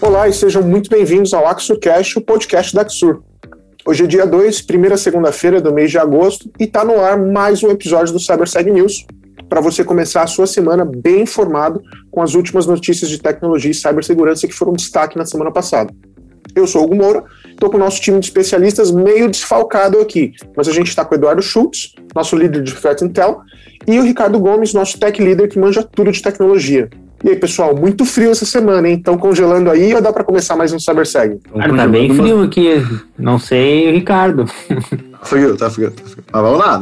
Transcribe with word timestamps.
Olá 0.00 0.28
e 0.28 0.32
sejam 0.32 0.62
muito 0.62 0.88
bem-vindos 0.88 1.34
ao 1.34 1.46
AxurCast, 1.46 2.18
o 2.18 2.20
podcast 2.20 2.74
da 2.74 2.82
Axur. 2.82 3.22
Hoje 3.84 4.04
é 4.04 4.06
dia 4.06 4.24
2, 4.24 4.62
primeira 4.62 4.96
segunda-feira 4.96 5.60
do 5.60 5.74
mês 5.74 5.90
de 5.90 5.98
agosto, 5.98 6.48
e 6.60 6.64
está 6.64 6.84
no 6.84 7.00
ar 7.00 7.18
mais 7.18 7.62
um 7.64 7.70
episódio 7.70 8.12
do 8.12 8.20
CyberSeg 8.20 8.70
News, 8.70 9.04
para 9.48 9.60
você 9.60 9.82
começar 9.82 10.22
a 10.22 10.28
sua 10.28 10.46
semana 10.46 10.84
bem 10.84 11.22
informado 11.22 11.82
com 12.10 12.22
as 12.22 12.34
últimas 12.34 12.66
notícias 12.66 13.10
de 13.10 13.18
tecnologia 13.18 13.70
e 13.70 13.74
cibersegurança 13.74 14.46
que 14.46 14.54
foram 14.54 14.74
destaque 14.74 15.18
na 15.18 15.26
semana 15.26 15.50
passada. 15.50 15.92
Eu 16.54 16.66
sou 16.66 16.82
o 16.82 16.84
Hugo 16.84 16.94
Moura, 16.94 17.24
estou 17.48 17.68
com 17.68 17.76
o 17.76 17.80
nosso 17.80 18.00
time 18.00 18.20
de 18.20 18.26
especialistas 18.26 18.92
meio 18.92 19.28
desfalcado 19.28 19.98
aqui, 19.98 20.32
mas 20.56 20.68
a 20.68 20.72
gente 20.72 20.88
está 20.88 21.04
com 21.04 21.14
o 21.14 21.18
Eduardo 21.18 21.42
Schultz, 21.42 21.94
nosso 22.14 22.36
líder 22.36 22.62
de 22.62 22.74
Threat 22.74 23.02
Intel, 23.02 23.40
e 23.88 23.98
o 23.98 24.02
Ricardo 24.02 24.38
Gomes, 24.38 24.72
nosso 24.72 25.00
tech 25.00 25.20
leader 25.20 25.48
que 25.48 25.58
manja 25.58 25.82
tudo 25.82 26.12
de 26.12 26.22
tecnologia. 26.22 26.88
E 27.24 27.30
aí, 27.30 27.36
pessoal, 27.36 27.76
muito 27.76 28.04
frio 28.04 28.32
essa 28.32 28.44
semana, 28.44 28.88
hein? 28.88 28.96
Estão 28.96 29.16
congelando 29.16 29.70
aí 29.70 29.94
ou 29.94 30.02
dá 30.02 30.12
para 30.12 30.24
começar 30.24 30.56
mais 30.56 30.72
um 30.72 30.78
CyberSeg? 30.78 31.38
Cara, 31.56 31.76
tá 31.76 31.86
bem 31.86 32.12
frio 32.12 32.42
aqui. 32.42 32.84
Não 33.16 33.38
sei, 33.38 33.92
Ricardo. 33.92 34.44
Frio, 35.22 35.56
tá 35.56 35.70
frio, 35.70 35.90
tá 35.90 36.02
frio. 36.04 36.24
Mas 36.32 36.42
vamos 36.42 36.58
lá, 36.58 36.80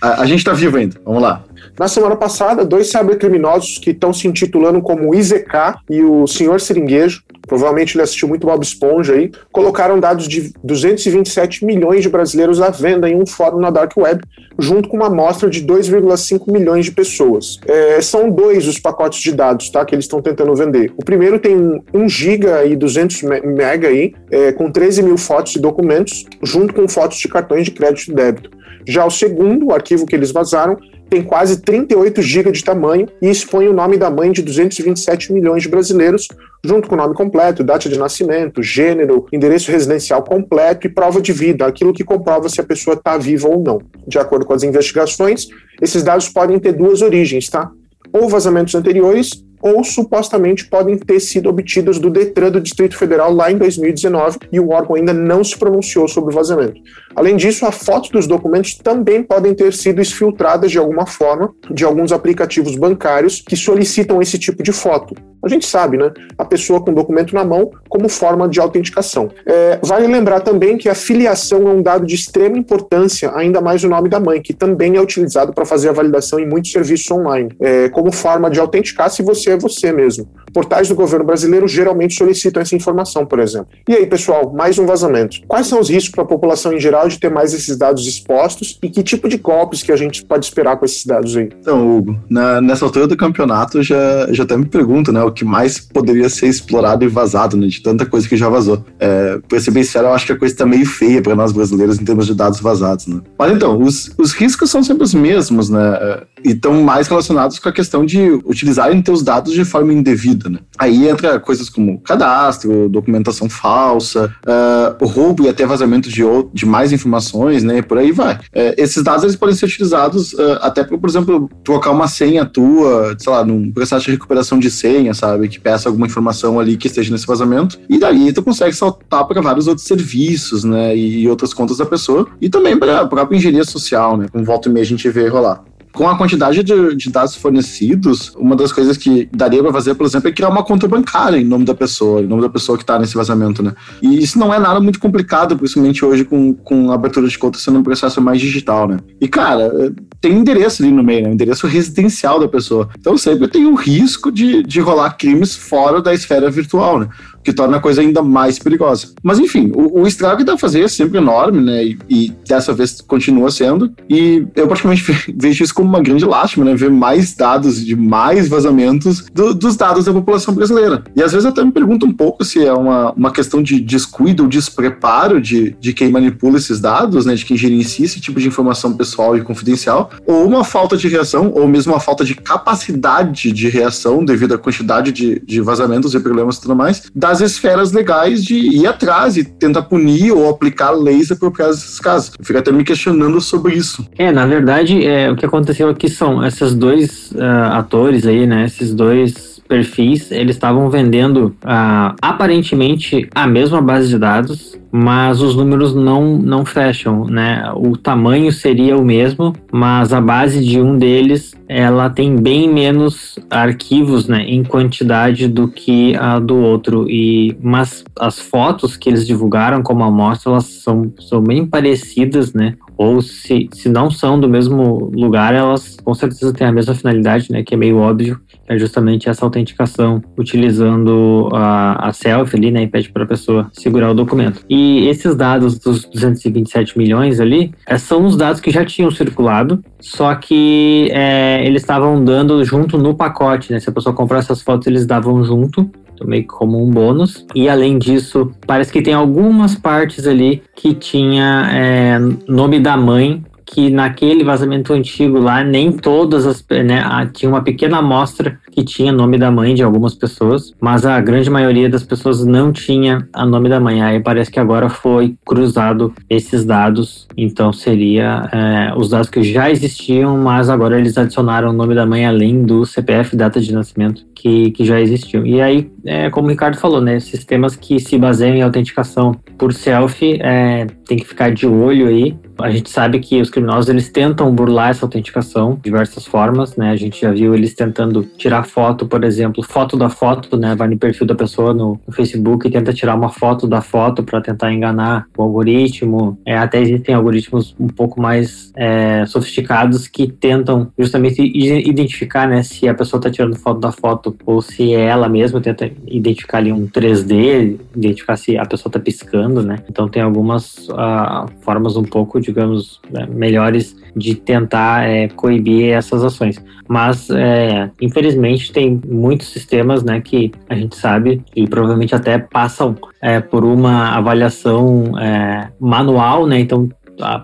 a, 0.00 0.22
a 0.22 0.26
gente 0.26 0.44
tá 0.44 0.52
vivo 0.52 0.76
ainda, 0.76 1.00
vamos 1.04 1.22
lá. 1.22 1.44
Na 1.78 1.88
semana 1.88 2.16
passada, 2.16 2.64
dois 2.64 2.90
cybercriminosos 2.90 3.78
que 3.78 3.90
estão 3.90 4.12
se 4.12 4.26
intitulando 4.26 4.80
como 4.82 5.14
IZK 5.14 5.76
e 5.88 6.02
o 6.02 6.26
Senhor 6.26 6.60
Seringuejo, 6.60 7.22
provavelmente 7.46 7.96
ele 7.96 8.02
assistiu 8.02 8.28
muito 8.28 8.46
Bob 8.46 8.62
Esponja 8.62 9.14
aí, 9.14 9.32
colocaram 9.50 9.98
dados 9.98 10.28
de 10.28 10.52
227 10.62 11.64
milhões 11.64 12.02
de 12.02 12.08
brasileiros 12.08 12.60
à 12.60 12.70
venda 12.70 13.08
em 13.08 13.16
um 13.16 13.26
fórum 13.26 13.58
na 13.58 13.70
Dark 13.70 13.96
Web, 13.96 14.22
junto 14.58 14.88
com 14.88 14.96
uma 14.96 15.06
amostra 15.06 15.48
de 15.48 15.64
2,5 15.64 16.52
milhões 16.52 16.84
de 16.84 16.92
pessoas. 16.92 17.58
É, 17.66 18.00
são 18.02 18.28
dois 18.30 18.66
os 18.66 18.78
pacotes 18.78 19.20
de 19.20 19.32
dados 19.32 19.70
tá, 19.70 19.84
que 19.84 19.94
eles 19.94 20.04
estão 20.04 20.20
tentando 20.20 20.54
vender. 20.54 20.92
O 20.96 21.04
primeiro 21.04 21.38
tem 21.38 21.82
1 21.94 22.08
GB 22.08 22.46
e 22.66 22.76
200 22.76 23.22
MB 23.22 23.62
aí, 23.86 24.14
é, 24.30 24.52
com 24.52 24.70
13 24.70 25.02
mil 25.02 25.16
fotos 25.16 25.56
e 25.56 25.60
documentos, 25.60 26.26
junto 26.42 26.74
com 26.74 26.86
fotos 26.88 27.18
de 27.18 27.28
cartões 27.28 27.64
de 27.64 27.70
crédito 27.78 28.10
e 28.10 28.14
débito. 28.14 28.50
Já 28.86 29.04
o 29.06 29.10
segundo, 29.10 29.66
o 29.66 29.72
arquivo 29.72 30.04
que 30.04 30.16
eles 30.16 30.32
vazaram, 30.32 30.76
tem 31.08 31.22
quase 31.22 31.62
38 31.62 32.20
GB 32.20 32.52
de 32.52 32.62
tamanho 32.62 33.08
e 33.22 33.30
expõe 33.30 33.66
o 33.66 33.72
nome 33.72 33.96
da 33.96 34.10
mãe 34.10 34.30
de 34.30 34.42
227 34.42 35.32
milhões 35.32 35.62
de 35.62 35.68
brasileiros, 35.68 36.28
junto 36.62 36.88
com 36.88 36.94
o 36.94 36.98
nome 36.98 37.14
completo, 37.14 37.64
data 37.64 37.88
de 37.88 37.98
nascimento, 37.98 38.62
gênero, 38.62 39.26
endereço 39.32 39.70
residencial 39.70 40.22
completo 40.22 40.86
e 40.86 40.90
prova 40.90 41.20
de 41.20 41.32
vida, 41.32 41.66
aquilo 41.66 41.94
que 41.94 42.04
comprova 42.04 42.48
se 42.48 42.60
a 42.60 42.64
pessoa 42.64 42.94
está 42.94 43.16
viva 43.16 43.48
ou 43.48 43.62
não. 43.62 43.78
De 44.06 44.18
acordo 44.18 44.44
com 44.44 44.52
as 44.52 44.62
investigações, 44.62 45.46
esses 45.80 46.02
dados 46.02 46.28
podem 46.28 46.58
ter 46.58 46.72
duas 46.72 47.00
origens, 47.00 47.48
tá? 47.48 47.70
Ou 48.12 48.28
vazamentos 48.28 48.74
anteriores 48.74 49.47
ou 49.60 49.82
supostamente 49.84 50.66
podem 50.66 50.96
ter 50.96 51.20
sido 51.20 51.48
obtidos 51.48 51.98
do 51.98 52.10
Detran 52.10 52.50
do 52.50 52.60
Distrito 52.60 52.96
Federal 52.96 53.32
lá 53.32 53.50
em 53.50 53.58
2019 53.58 54.38
e 54.52 54.60
o 54.60 54.70
órgão 54.70 54.96
ainda 54.96 55.12
não 55.12 55.42
se 55.42 55.56
pronunciou 55.56 56.08
sobre 56.08 56.32
o 56.32 56.36
vazamento. 56.36 56.80
Além 57.14 57.36
disso, 57.36 57.66
a 57.66 57.72
foto 57.72 58.10
dos 58.10 58.26
documentos 58.26 58.74
também 58.74 59.22
podem 59.22 59.54
ter 59.54 59.72
sido 59.72 60.00
exfiltradas 60.00 60.70
de 60.70 60.78
alguma 60.78 61.06
forma 61.06 61.52
de 61.70 61.84
alguns 61.84 62.12
aplicativos 62.12 62.76
bancários 62.76 63.42
que 63.46 63.56
solicitam 63.56 64.22
esse 64.22 64.38
tipo 64.38 64.62
de 64.62 64.72
foto. 64.72 65.14
A 65.44 65.48
gente 65.48 65.66
sabe, 65.66 65.96
né? 65.96 66.10
A 66.36 66.44
pessoa 66.44 66.80
com 66.80 66.90
o 66.90 66.94
documento 66.94 67.34
na 67.34 67.44
mão 67.44 67.70
como 67.88 68.08
forma 68.08 68.48
de 68.48 68.58
autenticação. 68.58 69.30
É, 69.46 69.78
vale 69.82 70.06
lembrar 70.06 70.40
também 70.40 70.76
que 70.76 70.88
a 70.88 70.94
filiação 70.94 71.68
é 71.68 71.72
um 71.72 71.80
dado 71.80 72.04
de 72.04 72.14
extrema 72.14 72.58
importância, 72.58 73.32
ainda 73.34 73.60
mais 73.60 73.84
o 73.84 73.88
nome 73.88 74.08
da 74.08 74.18
mãe, 74.18 74.42
que 74.42 74.52
também 74.52 74.96
é 74.96 75.00
utilizado 75.00 75.52
para 75.52 75.64
fazer 75.64 75.90
a 75.90 75.92
validação 75.92 76.40
em 76.40 76.48
muitos 76.48 76.72
serviços 76.72 77.10
online, 77.10 77.50
é, 77.60 77.88
como 77.88 78.10
forma 78.10 78.50
de 78.50 78.58
autenticar 78.58 79.10
se 79.10 79.22
você 79.22 79.47
é 79.50 79.56
você 79.56 79.92
mesmo. 79.92 80.28
Portais 80.52 80.88
do 80.88 80.94
governo 80.94 81.24
brasileiro 81.24 81.68
geralmente 81.68 82.14
solicitam 82.14 82.62
essa 82.62 82.74
informação, 82.74 83.26
por 83.26 83.38
exemplo. 83.38 83.68
E 83.88 83.94
aí, 83.94 84.06
pessoal, 84.06 84.52
mais 84.52 84.78
um 84.78 84.86
vazamento. 84.86 85.38
Quais 85.46 85.66
são 85.66 85.80
os 85.80 85.88
riscos 85.88 86.10
para 86.10 86.24
a 86.24 86.26
população 86.26 86.72
em 86.72 86.80
geral 86.80 87.08
de 87.08 87.18
ter 87.18 87.30
mais 87.30 87.52
esses 87.52 87.76
dados 87.76 88.06
expostos 88.06 88.78
e 88.82 88.88
que 88.88 89.02
tipo 89.02 89.28
de 89.28 89.36
golpes 89.36 89.82
que 89.82 89.92
a 89.92 89.96
gente 89.96 90.24
pode 90.24 90.46
esperar 90.46 90.76
com 90.76 90.84
esses 90.84 91.04
dados 91.04 91.36
aí? 91.36 91.48
Então, 91.60 91.98
Hugo, 91.98 92.18
na, 92.28 92.60
nessa 92.60 92.84
altura 92.84 93.06
do 93.06 93.16
campeonato 93.16 93.82
já, 93.82 94.26
já 94.30 94.44
até 94.44 94.56
me 94.56 94.66
pergunto, 94.66 95.12
né, 95.12 95.22
o 95.22 95.30
que 95.30 95.44
mais 95.44 95.78
poderia 95.78 96.28
ser 96.28 96.48
explorado 96.48 97.04
e 97.04 97.08
vazado, 97.08 97.56
né, 97.56 97.66
de 97.66 97.82
tanta 97.82 98.06
coisa 98.06 98.28
que 98.28 98.36
já 98.36 98.48
vazou. 98.48 98.84
É, 98.98 99.38
pra 99.48 99.60
ser 99.60 99.70
bem 99.70 99.82
sincero, 99.82 100.08
eu 100.08 100.12
acho 100.12 100.26
que 100.26 100.32
a 100.32 100.38
coisa 100.38 100.54
está 100.54 100.66
meio 100.66 100.86
feia 100.86 101.22
para 101.22 101.36
nós 101.36 101.52
brasileiros 101.52 102.00
em 102.00 102.04
termos 102.04 102.26
de 102.26 102.34
dados 102.34 102.60
vazados, 102.60 103.06
né. 103.06 103.20
Mas 103.38 103.52
então, 103.52 103.80
os, 103.80 104.10
os 104.18 104.32
riscos 104.32 104.70
são 104.70 104.82
sempre 104.82 105.04
os 105.04 105.14
mesmos, 105.14 105.68
né, 105.68 106.22
e 106.44 106.50
estão 106.50 106.82
mais 106.82 107.06
relacionados 107.08 107.58
com 107.58 107.68
a 107.68 107.72
questão 107.72 108.04
de 108.04 108.30
utilizarem 108.44 109.00
teus 109.02 109.22
dados 109.22 109.37
de 109.44 109.64
forma 109.64 109.92
indevida, 109.92 110.48
né. 110.48 110.58
Aí 110.78 111.08
entra 111.08 111.40
coisas 111.40 111.68
como 111.68 112.00
cadastro, 112.00 112.88
documentação 112.88 113.48
falsa, 113.48 114.32
uh, 114.46 115.06
roubo 115.06 115.44
e 115.44 115.48
até 115.48 115.66
vazamento 115.66 116.08
de, 116.08 116.22
de 116.52 116.66
mais 116.66 116.92
informações, 116.92 117.62
né, 117.62 117.82
por 117.82 117.98
aí 117.98 118.12
vai. 118.12 118.34
Uh, 118.34 118.74
esses 118.76 119.02
dados 119.02 119.24
eles 119.24 119.36
podem 119.36 119.54
ser 119.54 119.66
utilizados 119.66 120.32
uh, 120.34 120.58
até 120.60 120.84
para, 120.84 120.96
por 120.96 121.08
exemplo, 121.08 121.50
trocar 121.64 121.90
uma 121.90 122.08
senha 122.08 122.44
tua, 122.44 123.16
sei 123.18 123.32
lá, 123.32 123.44
num 123.44 123.70
processo 123.72 124.06
de 124.06 124.12
recuperação 124.12 124.58
de 124.58 124.70
senha, 124.70 125.14
sabe, 125.14 125.48
que 125.48 125.60
peça 125.60 125.88
alguma 125.88 126.06
informação 126.06 126.60
ali 126.60 126.76
que 126.76 126.86
esteja 126.86 127.10
nesse 127.12 127.26
vazamento, 127.26 127.78
e 127.88 127.98
daí 127.98 128.32
tu 128.32 128.42
consegue 128.42 128.74
saltar 128.74 129.26
para 129.26 129.40
vários 129.40 129.66
outros 129.66 129.86
serviços, 129.86 130.64
né, 130.64 130.96
e 130.96 131.28
outras 131.28 131.52
contas 131.52 131.78
da 131.78 131.86
pessoa, 131.86 132.28
e 132.40 132.48
também 132.48 132.78
para 132.78 133.00
a 133.00 133.06
própria 133.06 133.36
engenharia 133.36 133.64
social, 133.64 134.16
né, 134.16 134.26
com 134.30 134.44
volta 134.44 134.68
e 134.68 134.72
meia 134.72 134.82
a 134.82 134.86
gente 134.86 135.08
vê 135.08 135.28
rolar 135.28 135.64
com 135.98 136.08
a 136.08 136.16
quantidade 136.16 136.62
de, 136.62 136.94
de, 136.94 137.10
dados 137.10 137.34
fornecidos, 137.34 138.32
uma 138.36 138.54
das 138.54 138.70
coisas 138.70 138.96
que 138.96 139.28
daria 139.34 139.60
para 139.60 139.72
fazer, 139.72 139.96
por 139.96 140.06
exemplo, 140.06 140.28
é 140.28 140.32
criar 140.32 140.48
uma 140.48 140.62
conta 140.62 140.86
bancária 140.86 141.36
em 141.36 141.44
nome 141.44 141.64
da 141.64 141.74
pessoa, 141.74 142.20
em 142.20 142.26
nome 142.28 142.40
da 142.40 142.48
pessoa 142.48 142.78
que 142.78 142.84
está 142.84 143.00
nesse 143.00 143.16
vazamento, 143.16 143.64
né? 143.64 143.72
E 144.00 144.22
isso 144.22 144.38
não 144.38 144.54
é 144.54 144.60
nada 144.60 144.78
muito 144.78 145.00
complicado, 145.00 145.58
principalmente 145.58 146.04
hoje 146.04 146.24
com, 146.24 146.54
com 146.54 146.92
a 146.92 146.94
abertura 146.94 147.26
de 147.26 147.36
conta 147.36 147.58
sendo 147.58 147.80
um 147.80 147.82
processo 147.82 148.20
mais 148.20 148.40
digital, 148.40 148.86
né? 148.86 148.98
E, 149.20 149.26
cara, 149.26 149.92
tem 150.20 150.34
endereço 150.34 150.84
ali 150.84 150.92
no 150.92 151.02
meio, 151.02 151.24
né? 151.24 151.32
endereço 151.32 151.66
residencial 151.66 152.38
da 152.38 152.46
pessoa. 152.46 152.88
Então 152.96 153.18
sempre 153.18 153.48
tem 153.48 153.66
o 153.66 153.74
risco 153.74 154.30
de, 154.30 154.62
de 154.62 154.78
rolar 154.78 155.16
crimes 155.18 155.56
fora 155.56 156.00
da 156.00 156.14
esfera 156.14 156.48
virtual, 156.48 157.00
né? 157.00 157.08
Que 157.48 157.52
torna 157.54 157.78
a 157.78 157.80
coisa 157.80 158.02
ainda 158.02 158.22
mais 158.22 158.58
perigosa. 158.58 159.08
Mas 159.22 159.38
enfim, 159.38 159.72
o, 159.74 160.02
o 160.02 160.06
estrago 160.06 160.44
da 160.44 160.58
fazer 160.58 160.82
é 160.82 160.88
sempre 160.88 161.16
enorme, 161.16 161.62
né? 161.62 161.82
E, 161.82 161.98
e, 162.10 162.32
dessa 162.46 162.74
vez 162.74 163.00
continua 163.00 163.50
sendo. 163.50 163.90
E 164.08 164.46
eu 164.54 164.66
praticamente 164.66 165.02
vejo 165.34 165.64
isso 165.64 165.74
como 165.74 165.88
uma 165.88 166.02
grande 166.02 166.26
lástima, 166.26 166.66
né? 166.66 166.74
Ver 166.74 166.90
mais 166.90 167.34
dados 167.34 167.82
de 167.82 167.96
mais 167.96 168.48
vazamentos 168.48 169.24
do, 169.32 169.54
dos 169.54 169.76
dados 169.76 170.04
da 170.04 170.12
população 170.12 170.52
brasileira. 170.52 171.02
E 171.16 171.22
às 171.22 171.32
vezes 171.32 171.46
até 171.46 171.64
me 171.64 171.72
pergunto 171.72 172.04
um 172.04 172.12
pouco 172.12 172.44
se 172.44 172.62
é 172.62 172.72
uma, 172.72 173.12
uma 173.12 173.30
questão 173.30 173.62
de 173.62 173.80
descuido 173.80 174.42
ou 174.42 174.48
despreparo 174.48 175.40
de, 175.40 175.74
de 175.80 175.94
quem 175.94 176.10
manipula 176.10 176.58
esses 176.58 176.80
dados, 176.80 177.24
né? 177.24 177.34
De 177.34 177.46
quem 177.46 177.56
gerencia 177.56 178.04
esse 178.04 178.20
tipo 178.20 178.38
de 178.38 178.46
informação 178.46 178.92
pessoal 178.94 179.38
e 179.38 179.40
confidencial, 179.40 180.10
ou 180.26 180.46
uma 180.46 180.64
falta 180.64 180.98
de 180.98 181.08
reação, 181.08 181.50
ou 181.54 181.66
mesmo 181.66 181.94
uma 181.94 182.00
falta 182.00 182.24
de 182.26 182.34
capacidade 182.34 183.52
de 183.52 183.68
reação 183.70 184.22
devido 184.22 184.52
à 184.52 184.58
quantidade 184.58 185.12
de, 185.12 185.40
de 185.40 185.60
vazamentos 185.62 186.14
e 186.14 186.20
problemas 186.20 186.56
e 186.56 186.60
tudo 186.60 186.76
mais, 186.76 187.04
das 187.14 187.37
as 187.42 187.52
esferas 187.52 187.92
legais 187.92 188.44
de 188.44 188.54
ir 188.54 188.86
atrás 188.86 189.36
e 189.36 189.44
tentar 189.44 189.82
punir 189.82 190.32
ou 190.32 190.48
aplicar 190.48 190.90
leis 190.90 191.30
apropriadas 191.30 191.76
nesses 191.76 192.00
casos. 192.00 192.32
Eu 192.38 192.44
fico 192.44 192.58
até 192.58 192.72
me 192.72 192.84
questionando 192.84 193.40
sobre 193.40 193.74
isso. 193.74 194.06
É, 194.16 194.30
na 194.32 194.46
verdade, 194.46 195.06
é, 195.06 195.30
o 195.30 195.36
que 195.36 195.46
aconteceu 195.46 195.88
aqui 195.88 196.08
são 196.08 196.44
esses 196.44 196.74
dois 196.74 197.30
uh, 197.32 197.72
atores 197.72 198.26
aí, 198.26 198.46
né? 198.46 198.64
Esses 198.64 198.94
dois 198.94 199.57
perfis, 199.68 200.32
eles 200.32 200.56
estavam 200.56 200.88
vendendo 200.88 201.54
uh, 201.62 202.16
aparentemente 202.22 203.28
a 203.34 203.46
mesma 203.46 203.82
base 203.82 204.08
de 204.08 204.18
dados, 204.18 204.78
mas 204.90 205.42
os 205.42 205.54
números 205.54 205.94
não, 205.94 206.38
não 206.38 206.64
fecham, 206.64 207.26
né? 207.26 207.70
O 207.76 207.96
tamanho 207.96 208.50
seria 208.50 208.96
o 208.96 209.04
mesmo, 209.04 209.54
mas 209.70 210.12
a 210.12 210.20
base 210.20 210.64
de 210.64 210.80
um 210.80 210.96
deles 210.96 211.54
ela 211.68 212.08
tem 212.08 212.34
bem 212.34 212.72
menos 212.72 213.38
arquivos, 213.50 214.26
né, 214.26 214.42
em 214.44 214.64
quantidade 214.64 215.46
do 215.46 215.68
que 215.68 216.16
a 216.16 216.38
do 216.38 216.56
outro. 216.56 217.08
E 217.10 217.54
mas 217.60 218.02
as 218.18 218.38
fotos 218.38 218.96
que 218.96 219.10
eles 219.10 219.26
divulgaram 219.26 219.82
como 219.82 220.02
amostra 220.02 220.52
elas 220.52 220.64
são, 220.64 221.12
são 221.20 221.42
bem 221.42 221.66
parecidas, 221.66 222.54
né? 222.54 222.74
Ou 222.98 223.22
se, 223.22 223.68
se 223.72 223.88
não 223.88 224.10
são 224.10 224.38
do 224.38 224.48
mesmo 224.48 225.10
lugar, 225.14 225.54
elas 225.54 225.96
com 226.04 226.12
certeza 226.12 226.52
têm 226.52 226.66
a 226.66 226.72
mesma 226.72 226.96
finalidade, 226.96 227.52
né, 227.52 227.62
que 227.62 227.72
é 227.72 227.76
meio 227.76 227.98
óbvio, 227.98 228.40
é 228.66 228.76
justamente 228.76 229.28
essa 229.28 229.44
autenticação 229.44 230.20
utilizando 230.36 231.48
a, 231.52 232.08
a 232.08 232.12
selfie 232.12 232.56
ali, 232.56 232.70
né, 232.72 232.82
e 232.82 232.88
pede 232.88 233.10
para 233.10 233.22
a 233.22 233.26
pessoa 233.26 233.70
segurar 233.72 234.10
o 234.10 234.14
documento. 234.14 234.64
E 234.68 235.06
esses 235.06 235.36
dados 235.36 235.78
dos 235.78 236.04
227 236.06 236.98
milhões 236.98 237.38
ali, 237.38 237.72
é, 237.86 237.96
são 237.96 238.26
os 238.26 238.36
dados 238.36 238.60
que 238.60 238.72
já 238.72 238.84
tinham 238.84 239.12
circulado, 239.12 239.82
só 240.00 240.34
que 240.34 241.08
é, 241.12 241.64
eles 241.64 241.82
estavam 241.82 242.22
dando 242.22 242.62
junto 242.64 242.98
no 242.98 243.14
pacote, 243.14 243.72
né, 243.72 243.78
se 243.78 243.88
a 243.88 243.92
pessoa 243.92 244.14
comprar 244.14 244.38
essas 244.38 244.60
fotos, 244.60 244.88
eles 244.88 245.06
davam 245.06 245.44
junto, 245.44 245.88
meio 246.26 246.42
que 246.42 246.48
como 246.48 246.82
um 246.82 246.90
bônus. 246.90 247.44
E 247.54 247.68
além 247.68 247.98
disso, 247.98 248.50
parece 248.66 248.92
que 248.92 249.02
tem 249.02 249.14
algumas 249.14 249.74
partes 249.74 250.26
ali 250.26 250.62
que 250.74 250.94
tinha 250.94 251.68
é, 251.72 252.18
nome 252.48 252.80
da 252.80 252.96
mãe 252.96 253.42
que 253.70 253.90
naquele 253.90 254.42
vazamento 254.42 254.94
antigo 254.94 255.38
lá, 255.38 255.62
nem 255.62 255.92
todas 255.92 256.46
as. 256.46 256.64
Né, 256.70 257.02
tinha 257.34 257.50
uma 257.50 257.62
pequena 257.62 257.98
amostra 257.98 258.58
que 258.78 258.84
tinha 258.84 259.10
nome 259.10 259.36
da 259.36 259.50
mãe 259.50 259.74
de 259.74 259.82
algumas 259.82 260.14
pessoas, 260.14 260.72
mas 260.80 261.04
a 261.04 261.20
grande 261.20 261.50
maioria 261.50 261.88
das 261.88 262.04
pessoas 262.04 262.44
não 262.44 262.72
tinha 262.72 263.28
a 263.32 263.44
nome 263.44 263.68
da 263.68 263.80
mãe. 263.80 264.00
Aí 264.00 264.20
parece 264.20 264.52
que 264.52 264.60
agora 264.60 264.88
foi 264.88 265.36
cruzado 265.44 266.14
esses 266.30 266.64
dados, 266.64 267.26
então 267.36 267.72
seria 267.72 268.48
é, 268.52 268.94
os 268.96 269.08
dados 269.08 269.28
que 269.28 269.42
já 269.42 269.68
existiam, 269.68 270.38
mas 270.38 270.70
agora 270.70 270.96
eles 270.96 271.18
adicionaram 271.18 271.70
o 271.70 271.72
nome 271.72 271.92
da 271.92 272.06
mãe 272.06 272.24
além 272.24 272.62
do 272.62 272.86
CPF, 272.86 273.34
data 273.34 273.60
de 273.60 273.72
nascimento, 273.72 274.24
que, 274.32 274.70
que 274.70 274.84
já 274.84 275.00
existiam. 275.00 275.44
E 275.44 275.60
aí, 275.60 275.90
é, 276.04 276.30
como 276.30 276.46
o 276.46 276.50
Ricardo 276.50 276.76
falou, 276.76 277.00
né, 277.00 277.18
sistemas 277.18 277.74
que 277.74 277.98
se 277.98 278.16
baseiam 278.16 278.54
em 278.54 278.62
autenticação 278.62 279.34
por 279.58 279.72
selfie, 279.72 280.38
é, 280.40 280.86
tem 281.04 281.18
que 281.18 281.26
ficar 281.26 281.50
de 281.50 281.66
olho 281.66 282.06
aí, 282.06 282.36
a 282.60 282.70
gente 282.70 282.90
sabe 282.90 283.20
que 283.20 283.40
os 283.40 283.50
criminosos 283.50 283.88
eles 283.88 284.10
tentam 284.10 284.52
burlar 284.52 284.90
essa 284.90 285.04
autenticação 285.04 285.74
de 285.74 285.82
diversas 285.82 286.26
formas, 286.26 286.76
né? 286.76 286.90
A 286.90 286.96
gente 286.96 287.20
já 287.20 287.30
viu 287.30 287.54
eles 287.54 287.72
tentando 287.74 288.22
tirar 288.36 288.64
foto, 288.68 289.06
por 289.06 289.24
exemplo, 289.24 289.62
foto 289.62 289.96
da 289.96 290.08
foto, 290.08 290.56
né? 290.56 290.74
Vai 290.74 290.88
no 290.88 290.98
perfil 290.98 291.26
da 291.26 291.34
pessoa 291.34 291.72
no, 291.74 292.00
no 292.06 292.12
Facebook 292.12 292.66
e 292.66 292.70
tenta 292.70 292.92
tirar 292.92 293.14
uma 293.14 293.28
foto 293.28 293.66
da 293.66 293.80
foto 293.80 294.22
para 294.22 294.40
tentar 294.40 294.72
enganar 294.72 295.26
o 295.36 295.42
algoritmo. 295.42 296.38
É, 296.44 296.56
até 296.56 296.80
existem 296.80 297.14
algoritmos 297.14 297.74
um 297.78 297.88
pouco 297.88 298.20
mais 298.20 298.72
é, 298.76 299.24
sofisticados 299.26 300.06
que 300.06 300.28
tentam 300.28 300.90
justamente 300.98 301.42
identificar, 301.42 302.48
né? 302.48 302.62
Se 302.62 302.88
a 302.88 302.94
pessoa 302.94 303.18
está 303.18 303.30
tirando 303.30 303.56
foto 303.56 303.80
da 303.80 303.92
foto 303.92 304.36
ou 304.44 304.60
se 304.60 304.94
é 304.94 305.06
ela 305.06 305.28
mesma, 305.28 305.60
tenta 305.60 305.90
identificar 306.06 306.58
ali 306.58 306.72
um 306.72 306.86
3D, 306.86 307.78
identificar 307.96 308.36
se 308.36 308.56
a 308.56 308.66
pessoa 308.66 308.90
está 308.90 309.00
piscando, 309.00 309.62
né? 309.62 309.78
Então 309.88 310.08
tem 310.08 310.22
algumas 310.22 310.88
uh, 310.88 311.48
formas 311.60 311.96
um 311.96 312.04
pouco 312.04 312.38
digamos, 312.40 313.00
né, 313.10 313.26
melhores 313.30 313.96
de 314.18 314.34
tentar 314.34 315.08
é, 315.08 315.28
coibir 315.28 315.92
essas 315.92 316.24
ações. 316.24 316.62
Mas, 316.88 317.28
é, 317.30 317.90
infelizmente, 318.00 318.72
tem 318.72 319.00
muitos 319.06 319.48
sistemas 319.48 320.02
né, 320.02 320.20
que 320.20 320.50
a 320.68 320.74
gente 320.74 320.96
sabe 320.96 321.42
e 321.54 321.68
provavelmente 321.68 322.14
até 322.14 322.38
passam 322.38 322.96
é, 323.22 323.40
por 323.40 323.64
uma 323.64 324.16
avaliação 324.16 325.18
é, 325.18 325.68
manual, 325.78 326.46
né? 326.46 326.58
Então, 326.58 326.88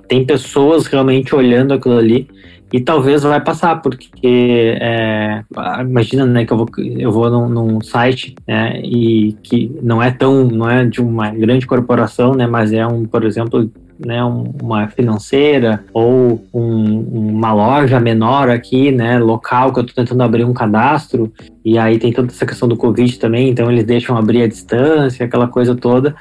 tem 0.09 0.25
pessoas 0.25 0.87
realmente 0.87 1.35
olhando 1.35 1.75
aquilo 1.75 1.99
ali 1.99 2.29
e 2.75 2.81
talvez 2.81 3.23
vai 3.23 3.41
passar, 3.41 3.81
porque 3.81 4.77
é, 4.81 5.45
imagina 5.81 6.27
né, 6.27 6.45
que 6.45 6.53
eu 6.53 6.57
vou, 6.57 6.67
eu 6.79 7.13
vou 7.13 7.31
num, 7.31 7.49
num 7.49 7.81
site 7.81 8.35
né, 8.49 8.81
e 8.83 9.37
que 9.45 9.71
não 9.81 10.03
é 10.03 10.11
tão, 10.11 10.45
não 10.45 10.69
é 10.69 10.85
de 10.85 11.01
uma 11.01 11.31
grande 11.31 11.69
corporação, 11.69 12.35
né, 12.35 12.49
mas 12.49 12.73
é 12.73 12.85
um, 12.85 13.05
por 13.05 13.25
exemplo, 13.25 13.71
né, 14.05 14.23
uma 14.25 14.89
financeira 14.89 15.85
ou 15.93 16.45
um, 16.53 17.01
uma 17.31 17.53
loja 17.53 17.99
menor 17.99 18.49
aqui, 18.49 18.91
né, 18.91 19.19
local 19.19 19.73
que 19.73 19.81
eu 19.81 19.85
estou 19.85 20.05
tentando 20.05 20.23
abrir 20.23 20.45
um 20.45 20.53
cadastro 20.53 21.33
e 21.65 21.79
aí 21.79 21.99
tem 21.99 22.13
toda 22.13 22.29
essa 22.29 22.45
questão 22.45 22.69
do 22.69 22.77
Covid 22.77 23.19
também, 23.19 23.49
então 23.49 23.71
eles 23.71 23.85
deixam 23.85 24.17
abrir 24.19 24.43
a 24.43 24.47
distância, 24.47 25.25
aquela 25.25 25.49
coisa 25.49 25.75
toda. 25.75 26.15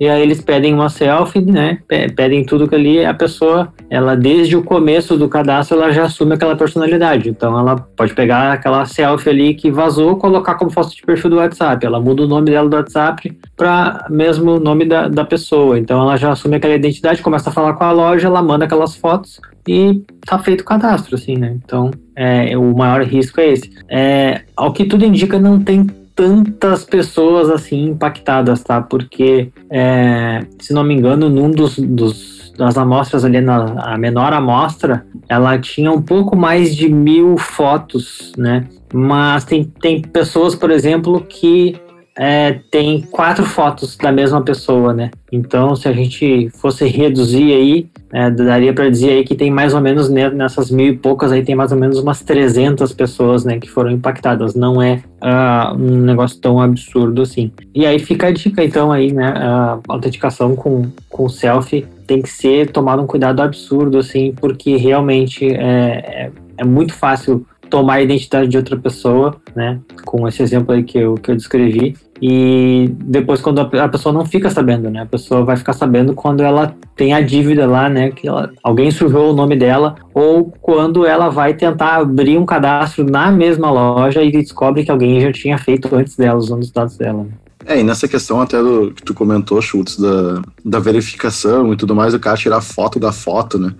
E 0.00 0.08
aí 0.08 0.22
eles 0.22 0.40
pedem 0.40 0.74
uma 0.74 0.88
selfie, 0.88 1.40
né? 1.40 1.78
Pedem 2.14 2.44
tudo 2.44 2.68
que 2.68 2.74
ali 2.74 3.04
a 3.04 3.12
pessoa, 3.12 3.72
ela 3.90 4.16
desde 4.16 4.56
o 4.56 4.62
começo 4.62 5.16
do 5.16 5.28
cadastro, 5.28 5.76
ela 5.76 5.92
já 5.92 6.04
assume 6.04 6.34
aquela 6.34 6.56
personalidade. 6.56 7.28
Então 7.28 7.58
ela 7.58 7.76
pode 7.76 8.14
pegar 8.14 8.52
aquela 8.52 8.84
selfie 8.86 9.30
ali 9.30 9.54
que 9.54 9.70
vazou, 9.70 10.16
colocar 10.16 10.54
como 10.54 10.70
foto 10.70 10.94
de 10.94 11.02
perfil 11.02 11.30
do 11.30 11.36
WhatsApp. 11.36 11.84
Ela 11.84 12.00
muda 12.00 12.22
o 12.22 12.28
nome 12.28 12.50
dela 12.50 12.68
do 12.68 12.76
WhatsApp 12.76 13.36
para 13.56 14.06
mesmo 14.08 14.60
nome 14.60 14.84
da, 14.84 15.08
da 15.08 15.24
pessoa. 15.24 15.78
Então 15.78 16.00
ela 16.00 16.16
já 16.16 16.30
assume 16.30 16.56
aquela 16.56 16.74
identidade, 16.74 17.22
começa 17.22 17.50
a 17.50 17.52
falar 17.52 17.74
com 17.74 17.84
a 17.84 17.92
loja, 17.92 18.28
ela 18.28 18.42
manda 18.42 18.64
aquelas 18.64 18.94
fotos 18.94 19.40
e 19.68 20.02
tá 20.24 20.38
feito 20.38 20.62
o 20.62 20.64
cadastro, 20.64 21.14
assim, 21.14 21.36
né? 21.36 21.56
Então, 21.62 21.90
é, 22.16 22.56
o 22.56 22.74
maior 22.76 23.02
risco 23.02 23.40
é 23.40 23.52
esse. 23.52 23.70
É, 23.88 24.42
ao 24.56 24.72
que 24.72 24.84
tudo 24.84 25.04
indica, 25.04 25.38
não 25.38 25.60
tem 25.60 25.86
tantas 26.14 26.84
pessoas 26.84 27.48
assim 27.48 27.90
impactadas, 27.90 28.62
tá? 28.64 28.80
Porque, 28.80 29.52
é, 29.70 30.40
se 30.58 30.72
não 30.72 30.82
me 30.82 30.94
engano, 30.94 31.28
num 31.28 31.50
dos, 31.50 31.78
dos 31.78 32.38
das 32.58 32.76
amostras 32.76 33.24
ali, 33.24 33.40
na, 33.40 33.92
a 33.94 33.96
menor 33.96 34.32
amostra, 34.32 35.06
ela 35.28 35.56
tinha 35.58 35.92
um 35.92 36.02
pouco 36.02 36.34
mais 36.34 36.74
de 36.74 36.88
mil 36.88 37.38
fotos, 37.38 38.32
né? 38.36 38.66
Mas 38.92 39.44
tem, 39.44 39.64
tem 39.64 40.02
pessoas, 40.02 40.56
por 40.56 40.70
exemplo, 40.70 41.20
que 41.20 41.80
é, 42.18 42.58
tem 42.68 43.00
quatro 43.02 43.44
fotos 43.44 43.96
da 43.96 44.10
mesma 44.10 44.42
pessoa, 44.42 44.92
né? 44.92 45.10
Então, 45.30 45.76
se 45.76 45.86
a 45.86 45.92
gente 45.92 46.50
fosse 46.50 46.84
reduzir 46.84 47.52
aí, 47.52 47.88
é, 48.12 48.28
daria 48.28 48.74
para 48.74 48.90
dizer 48.90 49.10
aí 49.10 49.24
que 49.24 49.36
tem 49.36 49.52
mais 49.52 49.72
ou 49.72 49.80
menos 49.80 50.08
nessas 50.08 50.68
mil 50.68 50.88
e 50.88 50.96
poucas 50.96 51.30
aí 51.30 51.44
tem 51.44 51.54
mais 51.54 51.70
ou 51.70 51.78
menos 51.78 51.98
umas 51.98 52.20
300 52.22 52.92
pessoas, 52.92 53.44
né, 53.44 53.58
que 53.60 53.70
foram 53.70 53.92
impactadas. 53.92 54.54
Não 54.56 54.82
é 54.82 55.02
uh, 55.22 55.76
um 55.76 56.00
negócio 56.00 56.40
tão 56.40 56.60
absurdo 56.60 57.22
assim. 57.22 57.52
E 57.72 57.86
aí 57.86 57.98
fica 58.00 58.26
a 58.26 58.32
dica 58.32 58.64
então 58.64 58.90
aí, 58.90 59.12
né, 59.12 59.32
a 59.36 59.78
autenticação 59.88 60.56
com 60.56 60.90
com 61.08 61.28
selfie 61.28 61.86
tem 62.06 62.22
que 62.22 62.30
ser 62.30 62.70
tomado 62.70 63.02
um 63.02 63.06
cuidado 63.06 63.42
absurdo 63.42 63.98
assim, 63.98 64.34
porque 64.40 64.76
realmente 64.76 65.46
é, 65.46 65.58
é, 65.58 66.30
é 66.56 66.64
muito 66.64 66.94
fácil 66.94 67.46
tomar 67.68 67.94
a 67.94 68.02
identidade 68.02 68.48
de 68.48 68.56
outra 68.56 68.76
pessoa, 68.76 69.36
né? 69.54 69.78
Com 70.04 70.26
esse 70.26 70.42
exemplo 70.42 70.74
aí 70.74 70.82
que 70.82 70.98
eu, 70.98 71.14
que 71.14 71.30
eu 71.30 71.36
descrevi. 71.36 71.94
E 72.20 72.92
depois, 73.04 73.40
quando 73.40 73.60
a 73.60 73.88
pessoa 73.88 74.12
não 74.12 74.26
fica 74.26 74.50
sabendo, 74.50 74.90
né? 74.90 75.02
A 75.02 75.06
pessoa 75.06 75.44
vai 75.44 75.56
ficar 75.56 75.72
sabendo 75.72 76.14
quando 76.14 76.42
ela 76.42 76.74
tem 76.96 77.12
a 77.12 77.20
dívida 77.20 77.66
lá, 77.66 77.88
né? 77.88 78.10
Que 78.10 78.26
ela, 78.26 78.50
alguém 78.62 78.90
sujou 78.90 79.30
o 79.30 79.34
nome 79.34 79.56
dela, 79.56 79.94
ou 80.12 80.52
quando 80.60 81.06
ela 81.06 81.28
vai 81.28 81.54
tentar 81.54 81.96
abrir 81.96 82.36
um 82.38 82.46
cadastro 82.46 83.04
na 83.04 83.30
mesma 83.30 83.70
loja 83.70 84.22
e 84.22 84.32
descobre 84.32 84.84
que 84.84 84.90
alguém 84.90 85.20
já 85.20 85.32
tinha 85.32 85.58
feito 85.58 85.94
antes 85.94 86.16
dela, 86.16 86.38
usando 86.38 86.62
os 86.62 86.70
dados 86.70 86.96
dela. 86.96 87.24
Né? 87.24 87.30
É, 87.66 87.80
e 87.80 87.82
nessa 87.82 88.08
questão 88.08 88.40
até 88.40 88.60
do 88.62 88.92
que 88.92 89.02
tu 89.02 89.12
comentou, 89.12 89.60
Schultz, 89.60 89.98
da, 89.98 90.42
da 90.64 90.78
verificação 90.78 91.72
e 91.72 91.76
tudo 91.76 91.94
mais, 91.94 92.14
o 92.14 92.18
cara 92.18 92.36
tirar 92.36 92.60
foto 92.60 92.98
da 92.98 93.12
foto, 93.12 93.58
né? 93.58 93.74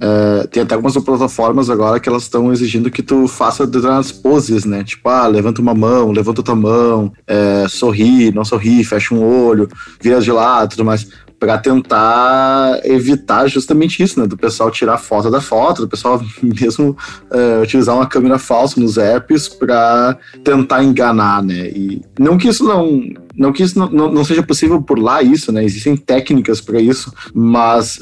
É, 0.00 0.46
tem 0.46 0.62
até 0.62 0.74
algumas 0.74 0.96
plataformas 0.96 1.68
agora 1.68 1.98
que 1.98 2.08
elas 2.08 2.22
estão 2.22 2.52
exigindo 2.52 2.90
que 2.90 3.02
tu 3.02 3.26
faça 3.26 3.66
determinadas 3.66 4.12
poses, 4.12 4.64
né? 4.64 4.84
Tipo, 4.84 5.08
ah, 5.08 5.26
levanta 5.26 5.60
uma 5.60 5.74
mão, 5.74 6.12
levanta 6.12 6.40
outra 6.40 6.54
mão, 6.54 7.12
é, 7.26 7.66
sorri, 7.68 8.30
não 8.32 8.44
sorri, 8.44 8.84
fecha 8.84 9.14
um 9.14 9.22
olho, 9.22 9.68
vira 10.00 10.20
de 10.20 10.30
lado 10.30 10.70
tudo 10.70 10.84
mais 10.84 11.08
para 11.38 11.56
tentar 11.56 12.80
evitar 12.84 13.46
justamente 13.46 14.02
isso, 14.02 14.18
né? 14.18 14.26
Do 14.26 14.36
pessoal 14.36 14.70
tirar 14.70 14.98
foto 14.98 15.30
da 15.30 15.40
foto, 15.40 15.82
do 15.82 15.88
pessoal 15.88 16.20
mesmo 16.42 16.96
é, 17.30 17.62
utilizar 17.62 17.94
uma 17.94 18.06
câmera 18.06 18.38
falsa 18.38 18.80
nos 18.80 18.98
apps 18.98 19.48
para 19.48 20.18
tentar 20.42 20.82
enganar, 20.82 21.42
né? 21.42 21.68
E 21.68 22.02
não 22.18 22.36
que 22.36 22.48
isso 22.48 22.64
não 22.64 23.02
não 23.36 23.52
que 23.52 23.62
isso 23.62 23.78
não, 23.78 23.88
não, 23.88 24.12
não 24.12 24.24
seja 24.24 24.42
possível 24.42 24.82
por 24.82 24.98
lá 24.98 25.22
isso, 25.22 25.52
né? 25.52 25.64
Existem 25.64 25.96
técnicas 25.96 26.60
para 26.60 26.80
isso, 26.80 27.12
mas 27.32 28.00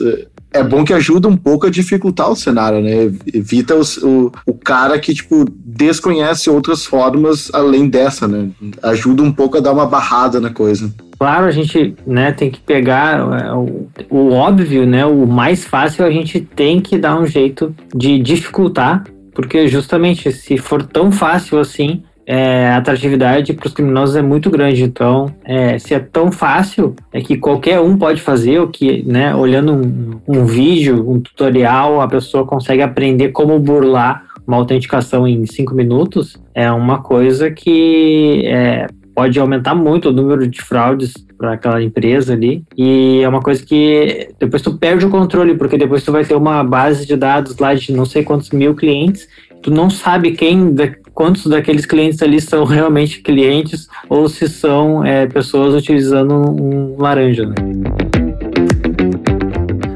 é, 0.53 0.63
bom 0.63 0.85
que 0.85 0.93
ajuda 0.93 1.29
um 1.29 1.37
pouco 1.37 1.67
a 1.67 1.71
dificultar 1.71 2.31
o 2.31 2.37
cenário, 2.37 2.81
né? 2.81 3.13
Evita 3.33 3.75
os, 3.75 3.97
o, 3.99 4.33
o 4.47 4.55
cara 4.55 4.99
que, 4.99 5.13
tipo, 5.13 5.45
desconhece 5.51 6.49
outras 6.49 6.85
formas 6.85 7.51
além 7.53 7.89
dessa, 7.89 8.27
né? 8.27 8.49
Ajuda 8.83 9.23
um 9.23 9.33
pouco 9.33 9.59
a 9.59 9.61
dar 9.61 9.73
uma 9.73 9.87
barrada 9.87 10.41
na 10.41 10.51
coisa. 10.51 10.93
Claro, 11.19 11.47
a 11.47 11.51
gente 11.51 11.95
né, 12.07 12.33
tem 12.33 12.51
que 12.51 12.61
pegar 12.61 13.19
é, 13.19 13.53
o, 13.53 13.89
o 14.11 14.33
óbvio, 14.33 14.87
né? 14.87 15.05
O 15.05 15.27
mais 15.27 15.65
fácil 15.65 16.05
a 16.05 16.11
gente 16.11 16.41
tem 16.41 16.81
que 16.81 16.99
dar 16.99 17.19
um 17.19 17.27
jeito 17.27 17.75
de 17.95 18.19
dificultar, 18.19 19.05
porque 19.35 19.69
justamente 19.69 20.33
se 20.33 20.57
for 20.59 20.83
tão 20.83 21.11
fácil 21.11 21.59
assim, 21.59 22.03
é, 22.27 22.69
a 22.69 22.79
atratividade 22.79 23.53
para 23.53 23.67
os 23.67 23.73
criminosos 23.73 24.17
é 24.17 24.23
muito 24.23 24.51
grande. 24.51 24.83
Então, 24.83 25.33
é, 25.45 25.79
se 25.79 25.95
é 25.95 26.01
tão 26.01 26.33
fácil, 26.33 26.97
é 27.13 27.21
que 27.21 27.37
qualquer 27.37 27.81
um 27.81 27.97
pode 27.97 28.21
fazer, 28.21 28.59
o 28.59 28.69
que, 28.69 29.03
né, 29.05 29.35
olhando 29.35 29.73
um, 29.73 30.21
um 30.27 30.45
vídeo, 30.45 31.09
um 31.09 31.21
tutorial, 31.21 32.01
a 32.01 32.09
pessoa 32.09 32.45
consegue 32.45 32.83
aprender 32.83 33.29
como 33.29 33.59
burlar 33.59 34.25
uma 34.47 34.57
autenticação 34.57 35.27
em 35.27 35.45
cinco 35.47 35.75
minutos, 35.75 36.37
é 36.55 36.71
uma 36.71 37.03
coisa 37.03 37.51
que 37.51 38.43
é, 38.47 38.87
pode 39.15 39.39
aumentar 39.41 39.75
muito 39.75 40.11
o 40.11 40.13
número 40.13 40.47
de 40.47 40.61
fraudes 40.61 41.15
para 41.39 41.55
aquela 41.55 41.83
empresa 41.83 42.33
ali. 42.35 42.63
E 42.77 43.21
é 43.23 43.29
uma 43.29 43.41
coisa 43.41 43.65
que 43.65 44.29
depois 44.39 44.63
tu 44.63 44.77
perde 44.77 45.07
o 45.07 45.11
controle, 45.11 45.57
porque 45.57 45.79
depois 45.79 46.05
tu 46.05 46.13
vai 46.13 46.25
ter 46.25 46.35
uma 46.35 46.63
base 46.63 47.07
de 47.07 47.17
dados 47.17 47.57
lá 47.59 47.75
de 47.75 47.93
não 47.93 48.05
sei 48.05 48.23
quantos 48.23 48.51
mil 48.51 48.75
clientes, 48.75 49.27
tu 49.63 49.71
não 49.71 49.91
sabe 49.91 50.33
quem 50.33 50.73
quantos 51.17 51.47
daqueles 51.47 51.87
clientes 51.87 52.21
ali 52.21 52.39
são 52.43 52.63
realmente 52.63 53.23
clientes 53.23 53.89
ou 54.07 54.29
se 54.29 54.47
são 54.49 55.03
é, 55.03 55.27
pessoas 55.27 55.75
utilizando 55.75 56.35
um 56.35 56.95
laranja. 56.99 57.47
Né? 57.47 57.55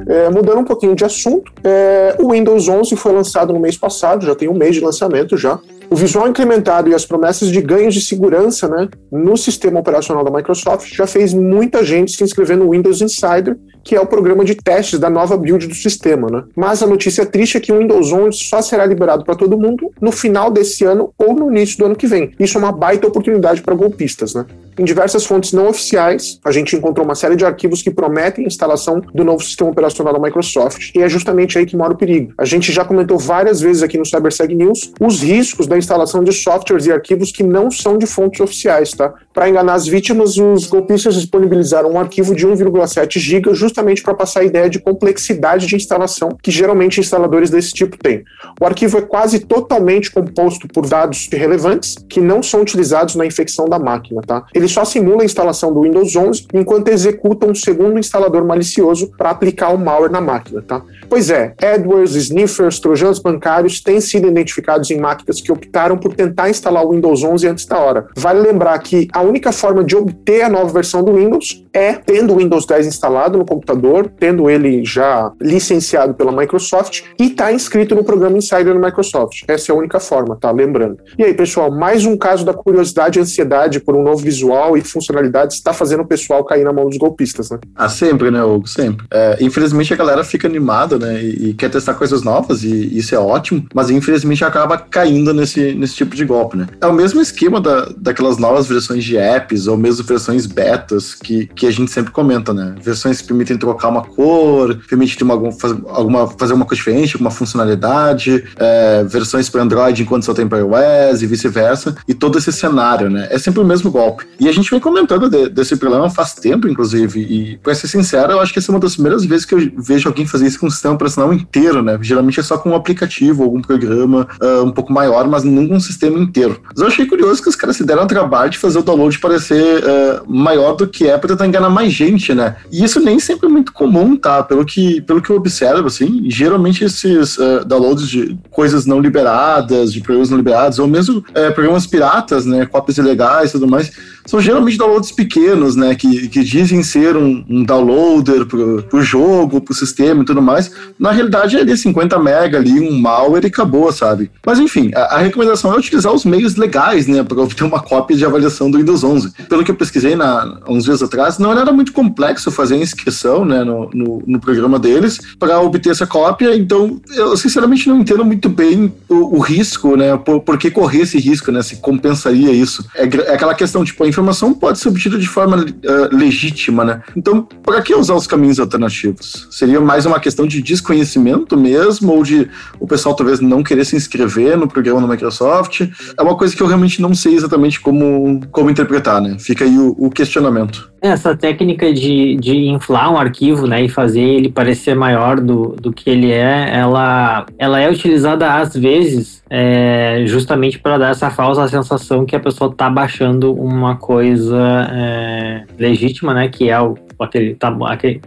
É, 0.08 0.30
mudando 0.30 0.60
um 0.60 0.64
pouquinho 0.64 0.96
de 0.96 1.04
assunto, 1.04 1.52
é, 1.62 2.16
o 2.18 2.32
Windows 2.32 2.66
11 2.68 2.96
foi 2.96 3.12
lançado 3.12 3.52
no 3.52 3.60
mês 3.60 3.76
passado, 3.76 4.24
já 4.24 4.34
tem 4.34 4.48
um 4.48 4.54
mês 4.54 4.74
de 4.74 4.80
lançamento 4.80 5.36
já. 5.36 5.60
O 5.90 5.96
visual 5.96 6.28
incrementado 6.28 6.88
e 6.88 6.94
as 6.94 7.04
promessas 7.04 7.48
de 7.48 7.60
ganhos 7.60 7.94
de 7.94 8.00
segurança 8.00 8.68
né, 8.68 8.88
no 9.10 9.36
sistema 9.36 9.80
operacional 9.80 10.22
da 10.22 10.30
Microsoft 10.30 10.88
já 10.94 11.04
fez 11.04 11.34
muita 11.34 11.84
gente 11.84 12.12
se 12.12 12.22
inscrever 12.22 12.56
no 12.56 12.70
Windows 12.70 13.02
Insider, 13.02 13.58
que 13.82 13.96
é 13.96 14.00
o 14.00 14.06
programa 14.06 14.44
de 14.44 14.54
testes 14.54 15.00
da 15.00 15.10
nova 15.10 15.36
build 15.36 15.66
do 15.66 15.74
sistema. 15.74 16.28
Né? 16.30 16.44
Mas 16.54 16.80
a 16.80 16.86
notícia 16.86 17.26
triste 17.26 17.56
é 17.56 17.60
que 17.60 17.72
o 17.72 17.78
Windows 17.78 18.12
11 18.12 18.38
só 18.38 18.62
será 18.62 18.86
liberado 18.86 19.24
para 19.24 19.34
todo 19.34 19.58
mundo 19.58 19.90
no 20.00 20.12
final 20.12 20.48
desse 20.48 20.84
ano 20.84 21.12
ou 21.18 21.34
no 21.34 21.50
início 21.50 21.78
do 21.78 21.86
ano 21.86 21.96
que 21.96 22.06
vem. 22.06 22.30
Isso 22.38 22.56
é 22.56 22.60
uma 22.60 22.70
baita 22.70 23.08
oportunidade 23.08 23.60
para 23.60 23.74
golpistas. 23.74 24.32
Né? 24.32 24.46
Em 24.80 24.84
diversas 24.84 25.26
fontes 25.26 25.52
não 25.52 25.68
oficiais, 25.68 26.40
a 26.42 26.50
gente 26.50 26.74
encontrou 26.74 27.04
uma 27.04 27.14
série 27.14 27.36
de 27.36 27.44
arquivos 27.44 27.82
que 27.82 27.90
prometem 27.90 28.44
a 28.44 28.46
instalação 28.46 28.98
do 29.12 29.22
novo 29.22 29.44
sistema 29.44 29.70
operacional 29.70 30.14
da 30.14 30.18
Microsoft, 30.18 30.92
e 30.94 31.02
é 31.02 31.06
justamente 31.06 31.58
aí 31.58 31.66
que 31.66 31.76
mora 31.76 31.92
o 31.92 31.96
perigo. 31.98 32.32
A 32.38 32.46
gente 32.46 32.72
já 32.72 32.82
comentou 32.82 33.18
várias 33.18 33.60
vezes 33.60 33.82
aqui 33.82 33.98
no 33.98 34.06
CyberSeg 34.06 34.54
News 34.54 34.90
os 34.98 35.20
riscos 35.22 35.66
da 35.66 35.76
instalação 35.76 36.24
de 36.24 36.32
softwares 36.32 36.86
e 36.86 36.92
arquivos 36.92 37.30
que 37.30 37.42
não 37.42 37.70
são 37.70 37.98
de 37.98 38.06
fontes 38.06 38.40
oficiais, 38.40 38.92
tá? 38.92 39.12
Para 39.34 39.50
enganar 39.50 39.74
as 39.74 39.86
vítimas, 39.86 40.38
os 40.38 40.66
golpistas 40.66 41.14
disponibilizaram 41.14 41.92
um 41.92 42.00
arquivo 42.00 42.34
de 42.34 42.46
1,7 42.46 43.18
GB 43.18 43.54
justamente 43.54 44.02
para 44.02 44.14
passar 44.14 44.40
a 44.40 44.44
ideia 44.44 44.70
de 44.70 44.78
complexidade 44.78 45.66
de 45.66 45.76
instalação 45.76 46.30
que 46.42 46.50
geralmente 46.50 47.00
instaladores 47.00 47.50
desse 47.50 47.72
tipo 47.72 47.98
têm. 47.98 48.24
O 48.58 48.64
arquivo 48.64 48.96
é 48.96 49.02
quase 49.02 49.40
totalmente 49.40 50.10
composto 50.10 50.66
por 50.68 50.88
dados 50.88 51.28
relevantes 51.30 51.96
que 52.08 52.18
não 52.18 52.42
são 52.42 52.62
utilizados 52.62 53.14
na 53.14 53.26
infecção 53.26 53.68
da 53.68 53.78
máquina, 53.78 54.22
tá? 54.22 54.46
Ele 54.54 54.69
só 54.70 54.84
simula 54.84 55.22
a 55.22 55.24
instalação 55.24 55.72
do 55.72 55.82
Windows 55.82 56.14
11 56.14 56.46
enquanto 56.54 56.88
executa 56.88 57.46
um 57.46 57.54
segundo 57.54 57.98
instalador 57.98 58.44
malicioso 58.44 59.10
para 59.16 59.30
aplicar 59.30 59.74
o 59.74 59.78
malware 59.78 60.10
na 60.10 60.20
máquina, 60.20 60.62
tá? 60.62 60.82
Pois 61.08 61.30
é, 61.30 61.54
AdWords, 61.60 62.14
sniffers, 62.14 62.78
trojanos 62.78 63.18
bancários 63.18 63.80
têm 63.80 64.00
sido 64.00 64.28
identificados 64.28 64.90
em 64.90 64.98
máquinas 64.98 65.40
que 65.40 65.52
optaram 65.52 65.98
por 65.98 66.14
tentar 66.14 66.48
instalar 66.48 66.84
o 66.84 66.92
Windows 66.92 67.22
11 67.22 67.48
antes 67.48 67.66
da 67.66 67.78
hora. 67.78 68.06
Vale 68.16 68.40
lembrar 68.40 68.78
que 68.78 69.08
a 69.12 69.20
única 69.20 69.52
forma 69.52 69.82
de 69.82 69.96
obter 69.96 70.42
a 70.42 70.48
nova 70.48 70.72
versão 70.72 71.02
do 71.02 71.14
Windows 71.14 71.64
é 71.72 71.94
tendo 71.94 72.34
o 72.34 72.36
Windows 72.36 72.66
10 72.66 72.86
instalado 72.86 73.38
no 73.38 73.44
computador, 73.44 74.10
tendo 74.18 74.48
ele 74.48 74.84
já 74.84 75.32
licenciado 75.40 76.14
pela 76.14 76.32
Microsoft 76.32 77.02
e 77.18 77.30
tá 77.30 77.52
inscrito 77.52 77.94
no 77.94 78.04
programa 78.04 78.38
Insider 78.38 78.74
da 78.74 78.86
Microsoft. 78.86 79.42
Essa 79.48 79.72
é 79.72 79.74
a 79.74 79.78
única 79.78 79.98
forma, 79.98 80.36
tá? 80.36 80.50
Lembrando. 80.50 80.98
E 81.18 81.24
aí, 81.24 81.34
pessoal, 81.34 81.70
mais 81.70 82.04
um 82.04 82.16
caso 82.16 82.44
da 82.44 82.54
curiosidade 82.54 83.18
e 83.18 83.22
ansiedade 83.22 83.80
por 83.80 83.96
um 83.96 84.02
novo 84.02 84.18
visual 84.18 84.59
e 84.76 84.82
funcionalidades 84.82 85.56
está 85.56 85.72
fazendo 85.72 86.02
o 86.02 86.06
pessoal 86.06 86.44
cair 86.44 86.64
na 86.64 86.72
mão 86.72 86.88
dos 86.88 86.98
golpistas, 86.98 87.50
né? 87.50 87.58
Ah, 87.74 87.88
sempre, 87.88 88.30
né, 88.30 88.42
Hugo? 88.42 88.66
Sempre. 88.66 89.06
É, 89.10 89.38
infelizmente 89.40 89.92
a 89.92 89.96
galera 89.96 90.22
fica 90.24 90.46
animada 90.46 90.90
né? 90.98 91.22
E, 91.22 91.50
e, 91.50 91.54
quer 91.54 91.70
testar 91.70 91.94
coisas 91.94 92.22
novas, 92.22 92.62
e 92.62 92.96
isso 92.96 93.14
é 93.14 93.18
ótimo, 93.18 93.66
mas 93.74 93.90
infelizmente 93.90 94.44
acaba 94.44 94.78
caindo 94.78 95.32
nesse, 95.32 95.74
nesse 95.74 95.94
tipo 95.94 96.14
de 96.14 96.24
golpe, 96.24 96.56
né? 96.56 96.66
É 96.80 96.86
o 96.86 96.92
mesmo 96.92 97.20
esquema 97.20 97.60
da, 97.60 97.88
daquelas 97.96 98.38
novas 98.38 98.66
versões 98.66 99.04
de 99.04 99.16
apps, 99.16 99.66
ou 99.66 99.76
mesmo 99.76 100.04
versões 100.04 100.46
betas, 100.46 101.14
que, 101.14 101.46
que 101.46 101.66
a 101.66 101.70
gente 101.70 101.90
sempre 101.90 102.12
comenta, 102.12 102.52
né? 102.52 102.74
Versões 102.82 103.20
que 103.20 103.28
permitem 103.28 103.58
trocar 103.58 103.88
uma 103.88 104.02
cor, 104.02 104.78
permitem 104.88 105.24
uma, 105.24 105.52
fazer, 105.52 105.80
alguma, 105.88 106.26
fazer 106.28 106.54
uma 106.54 106.64
coisa 106.64 106.80
diferente, 106.80 107.14
alguma 107.14 107.30
funcionalidade, 107.30 108.44
é, 108.56 109.04
versões 109.04 109.48
para 109.48 109.62
Android 109.62 110.02
enquanto 110.02 110.24
só 110.24 110.34
tem 110.34 110.46
para 110.46 110.58
iOS 110.58 111.22
e 111.22 111.26
vice-versa, 111.26 111.96
e 112.06 112.14
todo 112.14 112.38
esse 112.38 112.52
cenário, 112.52 113.10
né? 113.10 113.28
É 113.30 113.38
sempre 113.38 113.60
o 113.60 113.64
mesmo 113.64 113.90
golpe. 113.90 114.26
E 114.40 114.48
a 114.48 114.52
gente 114.52 114.70
vem 114.70 114.80
comentando 114.80 115.28
de, 115.28 115.50
desse 115.50 115.76
problema 115.76 116.08
faz 116.08 116.32
tempo, 116.32 116.66
inclusive, 116.66 117.20
e 117.20 117.58
para 117.58 117.74
ser 117.74 117.88
sincero, 117.88 118.32
eu 118.32 118.40
acho 118.40 118.52
que 118.52 118.58
essa 118.58 118.72
é 118.72 118.74
uma 118.74 118.80
das 118.80 118.94
primeiras 118.94 119.22
vezes 119.22 119.44
que 119.44 119.54
eu 119.54 119.70
vejo 119.76 120.08
alguém 120.08 120.26
fazer 120.26 120.46
isso 120.46 120.58
com 120.58 120.66
um 120.66 120.70
sistema 120.70 120.94
operacional 120.94 121.30
inteiro, 121.32 121.82
né? 121.82 121.98
Geralmente 122.00 122.40
é 122.40 122.42
só 122.42 122.56
com 122.56 122.70
um 122.70 122.74
aplicativo, 122.74 123.42
algum 123.42 123.60
programa 123.60 124.26
uh, 124.40 124.64
um 124.64 124.72
pouco 124.72 124.90
maior, 124.90 125.28
mas 125.28 125.44
nunca 125.44 125.74
um 125.74 125.80
sistema 125.80 126.18
inteiro. 126.18 126.58
Mas 126.70 126.80
eu 126.80 126.86
achei 126.86 127.04
curioso 127.04 127.42
que 127.42 127.50
os 127.50 127.56
caras 127.56 127.76
se 127.76 127.84
deram 127.84 128.02
ao 128.02 128.08
trabalho 128.08 128.50
de 128.50 128.56
fazer 128.56 128.78
o 128.78 128.82
download 128.82 129.18
parecer 129.18 129.84
uh, 129.84 130.32
maior 130.32 130.72
do 130.74 130.88
que 130.88 131.06
é 131.06 131.18
para 131.18 131.28
tentar 131.28 131.46
enganar 131.46 131.68
mais 131.68 131.92
gente, 131.92 132.32
né? 132.32 132.56
E 132.72 132.82
isso 132.82 132.98
nem 132.98 133.18
sempre 133.18 133.46
é 133.46 133.50
muito 133.50 133.74
comum, 133.74 134.16
tá? 134.16 134.42
Pelo 134.42 134.64
que, 134.64 135.02
pelo 135.02 135.20
que 135.20 135.28
eu 135.28 135.36
observo, 135.36 135.86
assim, 135.86 136.24
geralmente 136.30 136.82
esses 136.82 137.36
uh, 137.36 137.62
downloads 137.66 138.08
de 138.08 138.38
coisas 138.50 138.86
não 138.86 139.00
liberadas, 139.00 139.92
de 139.92 140.00
programas 140.00 140.30
não 140.30 140.38
liberados, 140.38 140.78
ou 140.78 140.86
mesmo 140.86 141.22
programas 141.54 141.86
piratas, 141.86 142.46
né? 142.46 142.64
Cópias 142.64 142.96
ilegais 142.96 143.50
e 143.50 143.52
tudo 143.52 143.68
mais, 143.68 143.92
são 144.30 144.40
geralmente 144.40 144.78
downloads 144.78 145.10
pequenos, 145.10 145.74
né? 145.74 145.92
Que, 145.96 146.28
que 146.28 146.44
dizem 146.44 146.84
ser 146.84 147.16
um, 147.16 147.44
um 147.48 147.64
downloader 147.64 148.46
pro, 148.46 148.80
pro 148.84 149.02
jogo, 149.02 149.60
pro 149.60 149.74
sistema 149.74 150.22
e 150.22 150.24
tudo 150.24 150.40
mais, 150.40 150.70
na 150.96 151.10
realidade 151.10 151.56
é 151.56 151.60
ali 151.60 151.76
50 151.76 152.16
mega 152.20 152.58
ali, 152.58 152.78
um 152.78 152.96
malware 152.96 153.42
e 153.42 153.48
acabou, 153.48 153.90
sabe? 153.90 154.30
Mas 154.46 154.60
enfim, 154.60 154.92
a, 154.94 155.16
a 155.16 155.18
recomendação 155.18 155.74
é 155.74 155.76
utilizar 155.76 156.12
os 156.12 156.24
meios 156.24 156.54
legais, 156.54 157.08
né, 157.08 157.24
para 157.24 157.40
obter 157.40 157.64
uma 157.64 157.80
cópia 157.80 158.16
de 158.16 158.24
avaliação 158.24 158.70
do 158.70 158.78
Windows 158.78 159.02
11. 159.02 159.32
Pelo 159.48 159.64
que 159.64 159.72
eu 159.72 159.74
pesquisei 159.74 160.14
na, 160.14 160.60
uns 160.68 160.84
dias 160.84 161.02
atrás, 161.02 161.38
não 161.38 161.50
era 161.50 161.72
muito 161.72 161.92
complexo 161.92 162.52
fazer 162.52 162.76
a 162.76 162.78
inscrição, 162.78 163.44
né, 163.44 163.64
no, 163.64 163.90
no, 163.92 164.22
no 164.24 164.38
programa 164.38 164.78
deles 164.78 165.18
para 165.40 165.60
obter 165.60 165.90
essa 165.90 166.06
cópia, 166.06 166.54
então 166.54 167.00
eu 167.16 167.36
sinceramente 167.36 167.88
não 167.88 167.98
entendo 167.98 168.24
muito 168.24 168.48
bem 168.48 168.92
o, 169.08 169.38
o 169.38 169.40
risco, 169.40 169.96
né, 169.96 170.16
por, 170.16 170.40
por, 170.40 170.56
que 170.56 170.70
correr 170.70 171.00
esse 171.00 171.18
risco, 171.18 171.50
né, 171.50 171.62
se 171.62 171.76
compensaria 171.76 172.52
isso. 172.52 172.86
É, 172.94 173.04
é 173.04 173.34
aquela 173.34 173.54
questão, 173.54 173.84
tipo, 173.84 174.04
a 174.04 174.06
informação 174.20 174.52
pode 174.52 174.78
ser 174.78 174.88
obtida 174.88 175.18
de 175.18 175.26
forma 175.26 175.56
uh, 175.56 176.16
legítima, 176.16 176.84
né? 176.84 177.02
Então, 177.16 177.42
para 177.62 177.80
que 177.80 177.94
usar 177.94 178.14
os 178.14 178.26
caminhos 178.26 178.60
alternativos? 178.60 179.48
Seria 179.50 179.80
mais 179.80 180.06
uma 180.06 180.20
questão 180.20 180.46
de 180.46 180.62
desconhecimento 180.62 181.56
mesmo, 181.56 182.12
ou 182.12 182.22
de 182.22 182.48
o 182.78 182.86
pessoal 182.86 183.14
talvez 183.14 183.40
não 183.40 183.62
querer 183.62 183.84
se 183.84 183.96
inscrever 183.96 184.56
no 184.56 184.68
programa 184.68 185.00
da 185.00 185.06
Microsoft. 185.06 185.88
É 186.16 186.22
uma 186.22 186.36
coisa 186.36 186.54
que 186.54 186.62
eu 186.62 186.66
realmente 186.66 187.00
não 187.00 187.14
sei 187.14 187.34
exatamente 187.34 187.80
como, 187.80 188.40
como 188.52 188.70
interpretar, 188.70 189.20
né? 189.20 189.36
Fica 189.38 189.64
aí 189.64 189.76
o, 189.78 189.96
o 189.98 190.10
questionamento. 190.10 190.90
Essa 191.00 191.34
técnica 191.34 191.92
de, 191.92 192.36
de 192.36 192.68
inflar 192.68 193.10
um 193.10 193.16
arquivo, 193.16 193.66
né, 193.66 193.82
e 193.82 193.88
fazer 193.88 194.20
ele 194.20 194.50
parecer 194.50 194.94
maior 194.94 195.40
do, 195.40 195.74
do 195.80 195.90
que 195.90 196.10
ele 196.10 196.30
é, 196.30 196.70
ela, 196.76 197.46
ela 197.58 197.80
é 197.80 197.90
utilizada 197.90 198.52
às 198.52 198.74
vezes 198.76 199.40
é, 199.48 200.22
justamente 200.26 200.78
para 200.78 200.96
dar 200.96 201.10
essa 201.10 201.28
falsa 201.28 201.66
sensação 201.66 202.24
que 202.24 202.36
a 202.36 202.40
pessoa 202.40 202.70
está 202.70 202.88
baixando 202.88 203.52
uma 203.52 203.96
coisa 204.00 204.88
é, 204.92 205.64
legítima, 205.78 206.34
né, 206.34 206.48
que 206.48 206.70
é 206.70 206.80
o 206.80 206.96
aquele, 207.22 207.56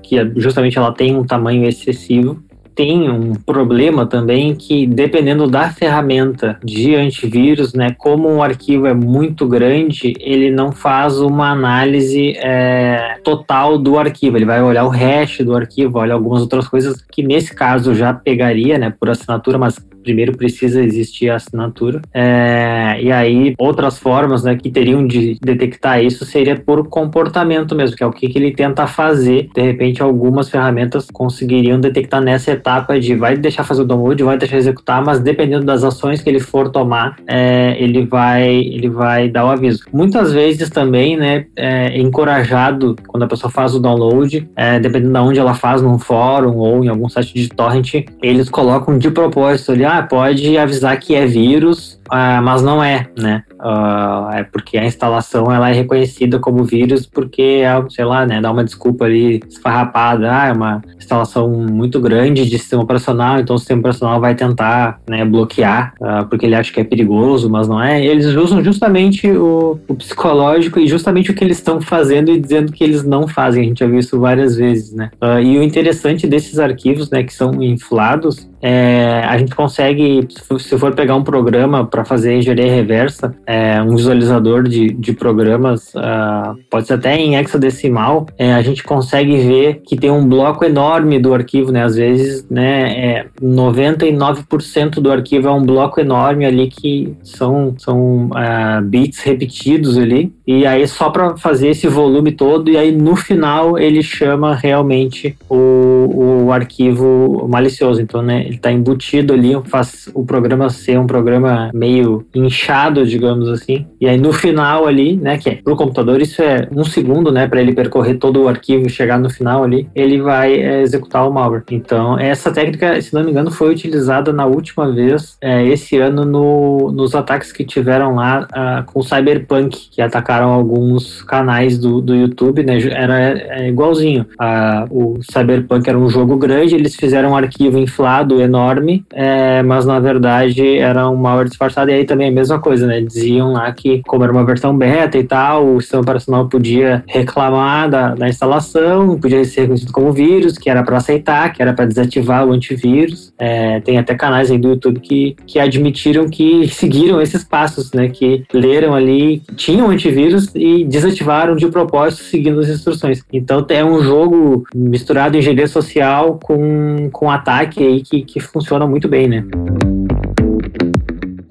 que 0.03 0.17
justamente 0.35 0.77
ela 0.77 0.91
tem 0.91 1.15
um 1.15 1.25
tamanho 1.25 1.65
excessivo. 1.65 2.41
Tem 2.75 3.07
um 3.07 3.35
problema 3.35 4.07
também 4.07 4.55
que, 4.55 4.87
dependendo 4.87 5.47
da 5.47 5.69
ferramenta 5.69 6.57
de 6.63 6.95
antivírus, 6.95 7.71
né, 7.73 7.95
como 7.95 8.27
um 8.27 8.41
arquivo 8.41 8.87
é 8.87 8.95
muito 8.95 9.47
grande, 9.47 10.15
ele 10.19 10.49
não 10.49 10.71
faz 10.71 11.19
uma 11.19 11.51
análise 11.51 12.33
é, 12.37 13.19
total 13.23 13.77
do 13.77 13.99
arquivo. 13.99 14.37
Ele 14.37 14.45
vai 14.45 14.61
olhar 14.63 14.85
o 14.85 14.89
hash 14.89 15.39
do 15.41 15.55
arquivo, 15.55 15.99
olha 15.99 16.15
algumas 16.15 16.41
outras 16.41 16.67
coisas 16.67 16.99
que, 17.11 17.21
nesse 17.21 17.53
caso, 17.53 17.93
já 17.93 18.11
pegaria 18.11 18.79
né, 18.79 18.91
por 18.99 19.07
assinatura, 19.07 19.59
mas 19.59 19.77
primeiro 20.03 20.37
precisa 20.37 20.81
existir 20.81 21.29
a 21.29 21.35
assinatura. 21.35 22.01
É, 22.13 22.97
e 23.01 23.11
aí, 23.11 23.55
outras 23.57 23.97
formas 23.97 24.43
né, 24.43 24.55
que 24.55 24.69
teriam 24.69 25.05
de 25.05 25.37
detectar 25.41 26.03
isso 26.03 26.25
seria 26.25 26.55
por 26.55 26.87
comportamento 26.87 27.75
mesmo, 27.75 27.95
que 27.95 28.03
é 28.03 28.07
o 28.07 28.11
que, 28.11 28.27
que 28.27 28.37
ele 28.37 28.51
tenta 28.51 28.85
fazer. 28.87 29.49
De 29.53 29.61
repente, 29.61 30.01
algumas 30.01 30.49
ferramentas 30.49 31.07
conseguiriam 31.11 31.79
detectar 31.79 32.21
nessa 32.21 32.51
etapa 32.51 32.99
de 32.99 33.15
vai 33.15 33.37
deixar 33.37 33.63
fazer 33.63 33.81
o 33.81 33.85
download, 33.85 34.21
vai 34.23 34.37
deixar 34.37 34.57
executar, 34.57 35.03
mas 35.03 35.19
dependendo 35.19 35.65
das 35.65 35.83
ações 35.83 36.21
que 36.21 36.29
ele 36.29 36.39
for 36.39 36.69
tomar, 36.69 37.17
é, 37.27 37.75
ele, 37.79 38.05
vai, 38.05 38.43
ele 38.49 38.89
vai 38.89 39.29
dar 39.29 39.45
o 39.45 39.49
aviso. 39.49 39.83
Muitas 39.91 40.33
vezes 40.33 40.69
também, 40.69 41.17
né, 41.17 41.45
é 41.55 41.99
encorajado 41.99 42.95
quando 43.07 43.23
a 43.23 43.27
pessoa 43.27 43.51
faz 43.51 43.75
o 43.75 43.79
download, 43.79 44.47
é, 44.55 44.79
dependendo 44.79 45.13
de 45.13 45.19
onde 45.19 45.39
ela 45.39 45.53
faz, 45.53 45.81
num 45.81 45.99
fórum 45.99 46.57
ou 46.57 46.83
em 46.83 46.87
algum 46.87 47.07
site 47.07 47.33
de 47.33 47.49
torrent, 47.49 47.93
eles 48.21 48.49
colocam 48.49 48.97
de 48.97 49.09
propósito 49.11 49.71
ali, 49.71 49.85
ah, 49.99 50.03
pode 50.03 50.57
avisar 50.57 50.99
que 50.99 51.15
é 51.15 51.25
vírus, 51.25 51.99
uh, 52.13 52.41
mas 52.43 52.61
não 52.61 52.83
é, 52.83 53.07
né? 53.17 53.43
Uh, 53.59 54.29
é 54.33 54.43
porque 54.43 54.77
a 54.77 54.85
instalação 54.85 55.51
ela 55.51 55.69
é 55.69 55.73
reconhecida 55.73 56.37
como 56.37 56.63
vírus 56.63 57.05
porque 57.05 57.61
é, 57.63 57.89
sei 57.89 58.05
lá, 58.05 58.25
né, 58.25 58.41
dá 58.41 58.51
uma 58.51 58.63
desculpa 58.63 59.05
ali 59.05 59.41
esfarrapada, 59.49 60.29
ah, 60.31 60.47
é 60.47 60.51
uma 60.51 60.81
instalação 60.97 61.49
muito 61.49 61.99
grande 61.99 62.45
de 62.45 62.59
sistema 62.59 62.83
operacional, 62.83 63.39
então 63.39 63.55
o 63.55 63.59
sistema 63.59 63.79
operacional 63.79 64.19
vai 64.19 64.35
tentar, 64.35 64.99
né, 65.07 65.25
bloquear 65.25 65.93
uh, 66.01 66.25
porque 66.27 66.45
ele 66.45 66.55
acha 66.55 66.71
que 66.71 66.79
é 66.79 66.83
perigoso, 66.83 67.49
mas 67.49 67.67
não 67.67 67.81
é. 67.81 68.03
Eles 68.03 68.27
usam 68.27 68.63
justamente 68.63 69.29
o, 69.31 69.79
o 69.87 69.95
psicológico 69.95 70.79
e 70.79 70.87
justamente 70.87 71.31
o 71.31 71.33
que 71.33 71.43
eles 71.43 71.57
estão 71.57 71.81
fazendo 71.81 72.31
e 72.31 72.39
dizendo 72.39 72.71
que 72.71 72.83
eles 72.83 73.03
não 73.03 73.27
fazem. 73.27 73.63
A 73.63 73.67
gente 73.67 73.79
já 73.79 73.87
viu 73.87 73.99
isso 73.99 74.19
várias 74.19 74.55
vezes, 74.55 74.93
né? 74.93 75.09
E 75.43 75.57
o 75.57 75.63
interessante 75.63 76.27
desses 76.27 76.59
arquivos, 76.59 77.09
né, 77.09 77.23
que 77.23 77.33
são 77.33 77.61
inflados, 77.63 78.47
é, 78.65 79.21
a 79.25 79.37
gente 79.37 79.53
consegue, 79.53 80.25
se 80.57 80.77
for 80.77 80.95
pegar 80.95 81.17
um 81.17 81.23
programa 81.23 81.85
para 81.85 82.02
fazer 82.05 82.37
engenharia 82.37 82.73
reversa, 82.73 83.35
é, 83.45 83.81
um 83.81 83.95
visualizador 83.95 84.63
de, 84.63 84.93
de 84.93 85.13
programas, 85.13 85.93
uh, 85.95 86.57
pode 86.69 86.87
ser 86.87 86.93
até 86.93 87.15
em 87.15 87.35
hexadecimal, 87.35 88.27
é, 88.37 88.53
a 88.53 88.61
gente 88.61 88.83
consegue 88.83 89.37
ver 89.37 89.81
que 89.85 89.95
tem 89.95 90.11
um 90.11 90.27
bloco 90.27 90.63
enorme 90.65 91.19
do 91.19 91.33
arquivo, 91.33 91.71
né? 91.71 91.83
Às 91.83 91.95
vezes, 91.95 92.47
né, 92.49 93.17
é 93.17 93.25
99% 93.41 94.99
do 94.99 95.11
arquivo 95.11 95.47
é 95.47 95.51
um 95.51 95.63
bloco 95.63 95.99
enorme 95.99 96.45
ali 96.45 96.67
que 96.67 97.15
são, 97.23 97.75
são 97.77 98.27
uh, 98.27 98.81
bits 98.83 99.21
repetidos 99.21 99.97
ali, 99.97 100.33
e 100.45 100.65
aí 100.65 100.87
só 100.87 101.09
para 101.09 101.37
fazer 101.37 101.69
esse 101.69 101.87
volume 101.87 102.31
todo, 102.31 102.69
e 102.69 102.77
aí 102.77 102.91
no 102.91 103.15
final 103.15 103.77
ele 103.77 104.03
chama 104.03 104.53
realmente 104.53 105.35
o, 105.49 106.45
o 106.45 106.51
arquivo 106.51 107.47
malicioso. 107.49 108.01
Então, 108.01 108.21
né, 108.21 108.41
ele 108.41 108.55
está 108.55 108.71
embutido 108.71 109.33
ali, 109.33 109.53
faz 109.65 110.09
o 110.13 110.25
programa 110.25 110.69
ser 110.69 110.99
um 110.99 111.07
programa 111.07 111.71
meio 111.73 112.25
inchado, 112.33 113.05
digamos 113.05 113.47
assim. 113.49 113.85
E 113.99 114.07
aí 114.07 114.17
no 114.17 114.33
final 114.33 114.85
ali, 114.85 115.15
né, 115.15 115.37
que 115.37 115.49
é 115.49 115.55
pro 115.55 115.75
computador 115.75 116.21
isso 116.21 116.41
é 116.41 116.67
um 116.71 116.83
segundo, 116.83 117.31
né, 117.31 117.47
para 117.47 117.61
ele 117.61 117.73
percorrer 117.73 118.15
todo 118.15 118.43
o 118.43 118.47
arquivo 118.47 118.87
e 118.87 118.89
chegar 118.89 119.17
no 119.19 119.29
final 119.29 119.63
ali, 119.63 119.87
ele 119.95 120.21
vai 120.21 120.53
é, 120.53 120.81
executar 120.81 121.27
o 121.27 121.33
malware. 121.33 121.63
Então, 121.71 122.19
essa 122.19 122.51
técnica, 122.51 123.01
se 123.01 123.13
não 123.13 123.23
me 123.23 123.31
engano, 123.31 123.51
foi 123.51 123.71
utilizada 123.71 124.33
na 124.33 124.45
última 124.45 124.91
vez 124.91 125.37
é, 125.41 125.65
esse 125.65 125.97
ano 125.97 126.25
no, 126.25 126.91
nos 126.91 127.15
ataques 127.15 127.51
que 127.51 127.63
tiveram 127.63 128.15
lá 128.15 128.47
uh, 128.51 128.91
com 128.91 128.99
o 128.99 129.03
Cyberpunk, 129.03 129.89
que 129.89 130.01
atacaram 130.01 130.32
alguns 130.41 131.21
canais 131.21 131.77
do, 131.77 132.01
do 132.01 132.15
YouTube, 132.15 132.63
né? 132.63 132.79
Era 132.91 133.19
é, 133.19 133.69
igualzinho. 133.69 134.25
Uh, 134.39 135.17
o 135.17 135.19
Cyberpunk 135.23 135.87
era 135.87 135.97
um 135.97 136.09
jogo 136.09 136.37
grande, 136.37 136.75
eles 136.75 136.95
fizeram 136.95 137.31
um 137.31 137.35
arquivo 137.35 137.77
inflado 137.77 138.41
enorme, 138.41 139.05
é, 139.11 139.61
mas 139.63 139.85
na 139.85 139.99
verdade 139.99 140.77
era 140.77 141.09
um 141.09 141.15
malware 141.15 141.49
disfarçado. 141.49 141.91
E 141.91 141.93
aí 141.93 142.05
também 142.05 142.29
a 142.29 142.31
mesma 142.31 142.59
coisa, 142.59 142.87
né? 142.87 143.01
Diziam 143.01 143.53
lá 143.53 143.71
que, 143.71 144.01
como 144.05 144.23
era 144.23 144.31
uma 144.31 144.45
versão 144.45 144.75
beta 144.77 145.17
e 145.17 145.23
tal, 145.23 145.75
o 145.75 145.81
sistema 145.81 146.01
operacional 146.01 146.47
podia 146.47 147.03
reclamar 147.07 147.89
da, 147.89 148.15
da 148.15 148.29
instalação, 148.29 149.19
podia 149.19 149.43
ser 149.45 149.61
reconhecido 149.61 149.91
como 149.91 150.11
vírus, 150.11 150.57
que 150.57 150.69
era 150.69 150.83
para 150.83 150.97
aceitar, 150.97 151.51
que 151.51 151.61
era 151.61 151.73
para 151.73 151.85
desativar 151.85 152.47
o 152.47 152.51
antivírus. 152.51 153.33
É, 153.37 153.79
tem 153.81 153.97
até 153.97 154.15
canais 154.15 154.49
aí 154.49 154.57
do 154.57 154.69
YouTube 154.69 154.99
que, 154.99 155.35
que 155.45 155.59
admitiram 155.59 156.27
que 156.29 156.67
seguiram 156.71 157.21
esses 157.21 157.43
passos, 157.43 157.91
né? 157.93 158.09
Que 158.09 158.43
leram 158.53 158.93
ali, 158.95 159.41
tinham 159.55 159.89
antivírus 159.89 160.22
e 160.55 160.85
desativaram 160.85 161.55
de 161.55 161.67
propósito 161.67 162.23
seguindo 162.23 162.59
as 162.59 162.69
instruções. 162.69 163.23
Então 163.31 163.65
é 163.69 163.83
um 163.83 164.01
jogo 164.01 164.63
misturado 164.73 165.37
engenharia 165.37 165.67
social 165.67 166.39
com, 166.41 167.09
com 167.11 167.29
ataque 167.29 167.83
aí 167.83 168.01
que, 168.01 168.21
que 168.21 168.39
funciona 168.39 168.87
muito 168.87 169.07
bem, 169.07 169.27
né? 169.27 169.45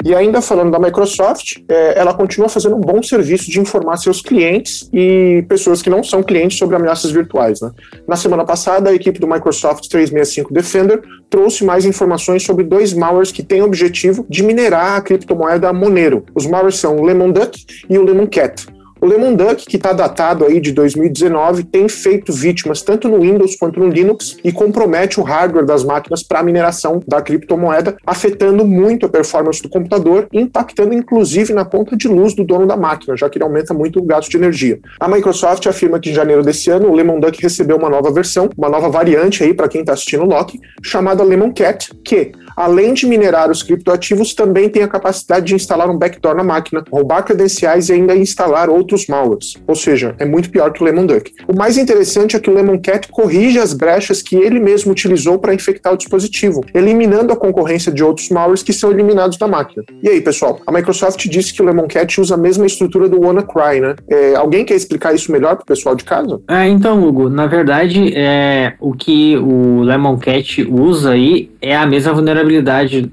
E 0.04 0.14
ainda 0.14 0.40
falando 0.40 0.70
da 0.70 0.78
Microsoft, 0.78 1.58
é, 1.68 1.98
ela 1.98 2.12
continua 2.14 2.48
fazendo 2.48 2.76
um 2.76 2.80
bom 2.80 3.02
serviço 3.02 3.50
de 3.50 3.60
informar 3.60 3.96
seus 3.96 4.20
clientes 4.20 4.88
e 4.92 5.44
pessoas 5.48 5.80
que 5.80 5.90
não 5.90 6.02
são 6.02 6.22
clientes 6.22 6.58
sobre 6.58 6.76
ameaças 6.76 7.10
virtuais. 7.10 7.60
Né? 7.60 7.70
Na 8.06 8.16
semana 8.16 8.44
passada, 8.44 8.90
a 8.90 8.94
equipe 8.94 9.20
do 9.20 9.28
Microsoft 9.28 9.88
365 9.88 10.52
Defender 10.52 11.02
trouxe 11.30 11.64
mais 11.64 11.84
informações 11.84 12.42
sobre 12.42 12.64
dois 12.64 12.92
malwares 12.92 13.32
que 13.32 13.42
têm 13.42 13.62
o 13.62 13.66
objetivo 13.66 14.26
de 14.28 14.42
minerar 14.42 14.96
a 14.96 15.00
criptomoeda 15.00 15.72
Monero. 15.72 16.24
Os 16.34 16.46
malwares 16.46 16.76
são 16.76 16.96
o 16.96 17.04
Lemon 17.04 17.30
Duck 17.30 17.64
e 17.88 17.96
o 17.96 18.04
Lemon 18.04 18.26
Cat. 18.26 18.66
O 19.02 19.06
Lemon 19.06 19.34
Duck, 19.34 19.66
que 19.66 19.78
está 19.78 19.92
datado 19.92 20.44
aí 20.44 20.60
de 20.60 20.70
2019, 20.70 21.64
tem 21.64 21.88
feito 21.88 22.32
vítimas 22.32 22.82
tanto 22.82 23.08
no 23.08 23.18
Windows 23.18 23.56
quanto 23.56 23.80
no 23.80 23.88
Linux 23.88 24.36
e 24.44 24.52
compromete 24.52 25.18
o 25.18 25.24
hardware 25.24 25.66
das 25.66 25.82
máquinas 25.82 26.22
para 26.22 26.38
a 26.38 26.42
mineração 26.44 27.02
da 27.04 27.20
criptomoeda, 27.20 27.96
afetando 28.06 28.64
muito 28.64 29.04
a 29.04 29.08
performance 29.08 29.60
do 29.60 29.68
computador, 29.68 30.28
impactando 30.32 30.94
inclusive 30.94 31.52
na 31.52 31.64
conta 31.64 31.96
de 31.96 32.06
luz 32.06 32.32
do 32.32 32.44
dono 32.44 32.64
da 32.64 32.76
máquina, 32.76 33.16
já 33.16 33.28
que 33.28 33.38
ele 33.38 33.44
aumenta 33.44 33.74
muito 33.74 33.98
o 33.98 34.04
gasto 34.04 34.30
de 34.30 34.36
energia. 34.36 34.78
A 35.00 35.08
Microsoft 35.08 35.66
afirma 35.66 35.98
que 35.98 36.10
em 36.10 36.14
janeiro 36.14 36.44
desse 36.44 36.70
ano 36.70 36.88
o 36.88 36.94
Lemon 36.94 37.18
Duck 37.18 37.42
recebeu 37.42 37.78
uma 37.78 37.90
nova 37.90 38.12
versão, 38.12 38.50
uma 38.56 38.68
nova 38.68 38.88
variante 38.88 39.42
aí 39.42 39.52
para 39.52 39.66
quem 39.66 39.80
está 39.80 39.94
assistindo 39.94 40.22
o 40.22 40.28
Loki, 40.28 40.60
chamada 40.80 41.24
Lemon 41.24 41.52
Cat, 41.52 41.92
que 42.04 42.30
além 42.56 42.94
de 42.94 43.06
minerar 43.06 43.50
os 43.50 43.62
criptoativos, 43.62 44.34
também 44.34 44.68
tem 44.68 44.82
a 44.82 44.88
capacidade 44.88 45.46
de 45.46 45.54
instalar 45.54 45.90
um 45.90 45.98
backdoor 45.98 46.34
na 46.34 46.44
máquina, 46.44 46.84
roubar 46.90 47.22
credenciais 47.22 47.88
e 47.88 47.92
ainda 47.92 48.16
instalar 48.16 48.68
outros 48.68 49.06
malwares. 49.06 49.54
Ou 49.66 49.74
seja, 49.74 50.14
é 50.18 50.24
muito 50.24 50.50
pior 50.50 50.72
que 50.72 50.82
o 50.82 50.84
Lemon 50.84 51.06
Duck. 51.06 51.32
O 51.48 51.56
mais 51.56 51.78
interessante 51.78 52.36
é 52.36 52.40
que 52.40 52.50
o 52.50 52.54
Lemon 52.54 52.78
Cat 52.78 53.08
corrige 53.08 53.58
as 53.58 53.72
brechas 53.72 54.22
que 54.22 54.36
ele 54.36 54.60
mesmo 54.60 54.92
utilizou 54.92 55.38
para 55.38 55.54
infectar 55.54 55.92
o 55.92 55.96
dispositivo, 55.96 56.64
eliminando 56.74 57.32
a 57.32 57.36
concorrência 57.36 57.92
de 57.92 58.02
outros 58.02 58.28
malwares 58.28 58.62
que 58.62 58.72
são 58.72 58.90
eliminados 58.90 59.36
da 59.36 59.48
máquina. 59.48 59.84
E 60.02 60.08
aí, 60.08 60.20
pessoal, 60.20 60.60
a 60.66 60.72
Microsoft 60.72 61.26
disse 61.28 61.52
que 61.52 61.62
o 61.62 61.64
Lemon 61.64 61.86
Cat 61.86 62.20
usa 62.20 62.34
a 62.34 62.38
mesma 62.38 62.66
estrutura 62.66 63.08
do 63.08 63.20
WannaCry, 63.20 63.80
né? 63.80 63.94
É, 64.08 64.34
alguém 64.34 64.64
quer 64.64 64.74
explicar 64.74 65.14
isso 65.14 65.32
melhor 65.32 65.56
para 65.56 65.62
o 65.62 65.66
pessoal 65.66 65.94
de 65.94 66.04
casa? 66.04 66.40
É, 66.48 66.68
então, 66.68 67.02
Hugo, 67.02 67.28
na 67.28 67.46
verdade, 67.46 68.12
é, 68.14 68.74
o 68.80 68.92
que 68.92 69.36
o 69.36 69.82
Lemon 69.82 70.18
Cat 70.18 70.62
usa 70.70 71.12
aí 71.12 71.50
é 71.60 71.76
a 71.76 71.86
mesma 71.86 72.12
vulnerabilidade 72.12 72.41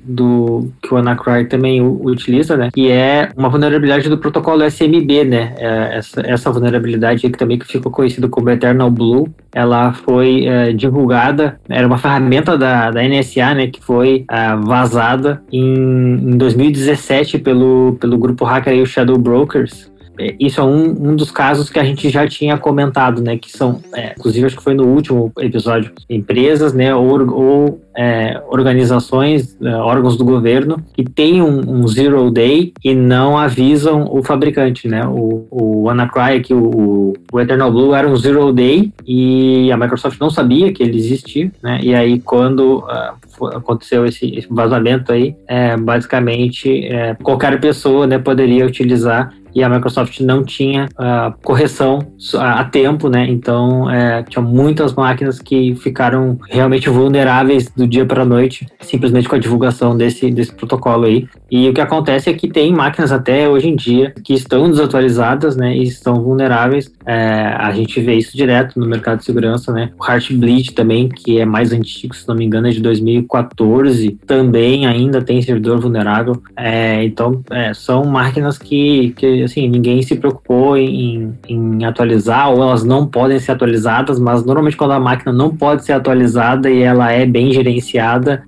do 0.04 0.72
que 0.82 0.94
o 0.94 0.98
Anacry 0.98 1.46
também 1.46 1.82
utiliza, 1.82 2.58
né? 2.58 2.70
Que 2.74 2.90
é 2.92 3.30
uma 3.36 3.50
vulnerabilidade 3.50 4.10
do 4.10 4.18
protocolo 4.18 4.64
SMB, 4.64 5.24
né? 5.26 5.56
É, 5.58 5.98
essa, 5.98 6.22
essa 6.22 6.52
vulnerabilidade 6.52 7.22
que 7.22 7.38
também 7.38 7.60
ficou 7.60 7.92
conhecida 7.92 8.28
como 8.28 8.50
Eternal 8.50 8.90
Blue, 8.90 9.28
ela 9.54 9.94
foi 9.94 10.46
é, 10.46 10.72
divulgada, 10.74 11.60
era 11.70 11.86
uma 11.86 11.98
ferramenta 11.98 12.58
da, 12.58 12.92
da 12.92 13.02
NSA, 13.04 13.54
né? 13.54 13.68
Que 13.68 13.82
foi 13.84 14.26
é, 14.30 14.56
vazada 14.56 15.42
em, 15.52 15.74
em 15.74 16.38
2017 16.38 17.40
pelo, 17.40 17.98
pelo 18.00 18.18
grupo 18.18 18.46
hacker 18.46 18.74
aí, 18.74 18.82
o 18.82 18.86
Shadow 18.86 19.18
Brokers 19.18 19.90
é, 20.20 20.36
isso 20.38 20.60
é 20.60 20.64
um, 20.64 21.12
um 21.12 21.16
dos 21.16 21.32
casos 21.32 21.70
que 21.70 21.80
a 21.80 21.84
gente 21.84 22.10
já 22.10 22.28
tinha 22.28 22.58
comentado, 22.58 23.22
né? 23.22 23.38
Que 23.38 23.50
são, 23.50 23.82
é, 23.94 24.14
inclusive 24.18 24.46
acho 24.46 24.58
que 24.58 24.64
foi 24.64 24.74
no 24.74 24.86
último 24.86 25.32
episódio, 25.40 25.92
empresas, 26.10 26.74
né? 26.74 26.94
Ou, 26.94 27.34
ou 27.34 27.82
é, 28.00 28.42
organizações, 28.48 29.58
é, 29.62 29.76
órgãos 29.76 30.16
do 30.16 30.24
governo 30.24 30.82
que 30.94 31.04
têm 31.04 31.42
um, 31.42 31.60
um, 31.70 31.86
zero 31.86 32.32
day 32.32 32.72
e 32.82 32.96
não 32.96 33.38
avisam 33.38 34.08
o 34.10 34.24
fabricante, 34.24 34.88
né? 34.88 35.06
O, 35.06 35.46
o 35.52 35.90
Anacry, 35.90 36.40
que 36.40 36.54
o, 36.54 37.14
o 37.30 37.40
Eternal 37.42 37.70
Blue 37.70 37.94
era 37.94 38.08
um 38.08 38.16
zero 38.16 38.54
day 38.54 38.94
e 39.06 39.70
a 39.70 39.76
Microsoft 39.76 40.18
não 40.18 40.30
sabia 40.30 40.72
que 40.72 40.82
ele 40.82 40.98
existia, 40.98 41.52
né? 41.62 41.82
E 41.84 41.94
aí 41.94 42.22
quando 42.22 42.78
uh, 42.78 43.48
aconteceu 43.48 44.06
esse, 44.06 44.34
esse 44.34 44.48
vazamento 44.50 45.12
aí, 45.12 45.36
é, 45.46 45.76
basicamente 45.76 46.86
é, 46.86 47.16
qualquer 47.16 47.60
pessoa 47.60 48.08
né, 48.08 48.18
poderia 48.18 48.66
utilizar 48.66 49.34
e 49.54 49.64
a 49.64 49.70
Microsoft 49.70 50.20
não 50.22 50.44
tinha 50.44 50.86
uh, 50.86 51.34
correção 51.44 52.00
a, 52.36 52.62
a, 52.62 52.64
tempo, 52.64 53.10
né? 53.10 53.26
Então 53.28 53.90
é, 53.90 54.24
tinha 54.24 54.42
muitas 54.42 54.94
máquinas 54.94 55.40
que 55.40 55.76
ficaram 55.76 56.38
realmente 56.50 56.90
vulneráveis 56.90 57.70
do 57.70 57.88
dia 57.90 58.06
para 58.06 58.22
a 58.22 58.26
noite, 58.26 58.68
simplesmente 58.82 59.28
com 59.28 59.36
a 59.36 59.40
divulgação 59.40 59.98
desse, 59.98 60.30
desse 60.32 60.54
protocolo 60.54 61.06
aí. 61.06 61.28
E 61.52 61.68
o 61.68 61.74
que 61.74 61.82
acontece 61.82 62.30
é 62.30 62.34
que 62.34 62.48
tem 62.48 62.72
máquinas 62.72 63.12
até 63.12 63.50
hoje 63.50 63.68
em 63.68 63.76
dia 63.76 64.14
que 64.24 64.34
estão 64.34 64.70
desatualizadas, 64.70 65.56
né? 65.56 65.76
E 65.76 65.84
estão 65.84 66.22
vulneráveis. 66.22 66.92
É, 67.06 67.56
a 67.58 67.72
gente 67.72 68.00
vê 68.00 68.16
isso 68.16 68.38
direto 68.38 68.80
no 68.80 68.86
mercado 68.86 69.20
de 69.20 69.26
segurança, 69.26 69.74
né? 69.74 69.92
O 70.00 70.06
Heartbleed 70.06 70.74
também, 70.74 71.10
que 71.10 71.40
é 71.40 71.46
mais 71.46 71.74
antigo, 71.74 72.16
se 72.16 72.28
não 72.28 72.36
me 72.36 72.46
engano, 72.46 72.68
é 72.68 72.72
de 72.72 72.82
2014, 72.82 74.12
também 74.28 74.86
ainda 74.86 75.22
tem 75.22 75.42
servidor 75.42 75.80
vulnerável. 75.80 76.42
É, 76.56 77.04
então 77.04 77.42
é, 77.50 77.74
são 77.74 78.06
máquinas 78.06 78.58
que, 78.58 79.14
que 79.18 79.44
assim, 79.44 79.68
ninguém 79.68 80.02
se 80.04 80.16
preocupou 80.16 80.78
em, 80.78 81.34
em 81.48 81.84
atualizar, 81.86 82.52
ou 82.52 82.62
elas 82.62 82.84
não 82.84 83.08
podem 83.08 83.40
ser 83.40 83.54
atualizadas, 83.54 84.20
mas 84.20 84.46
normalmente 84.46 84.78
quando 84.78 84.92
a 84.92 85.00
máquina 85.00 85.32
não 85.32 85.56
pode 85.56 85.84
ser 85.86 85.94
atualizada 85.94 86.70
e 86.70 86.82
ela 86.82 87.12
é 87.12 87.26
bem 87.26 87.52
gerenciada, 87.52 87.79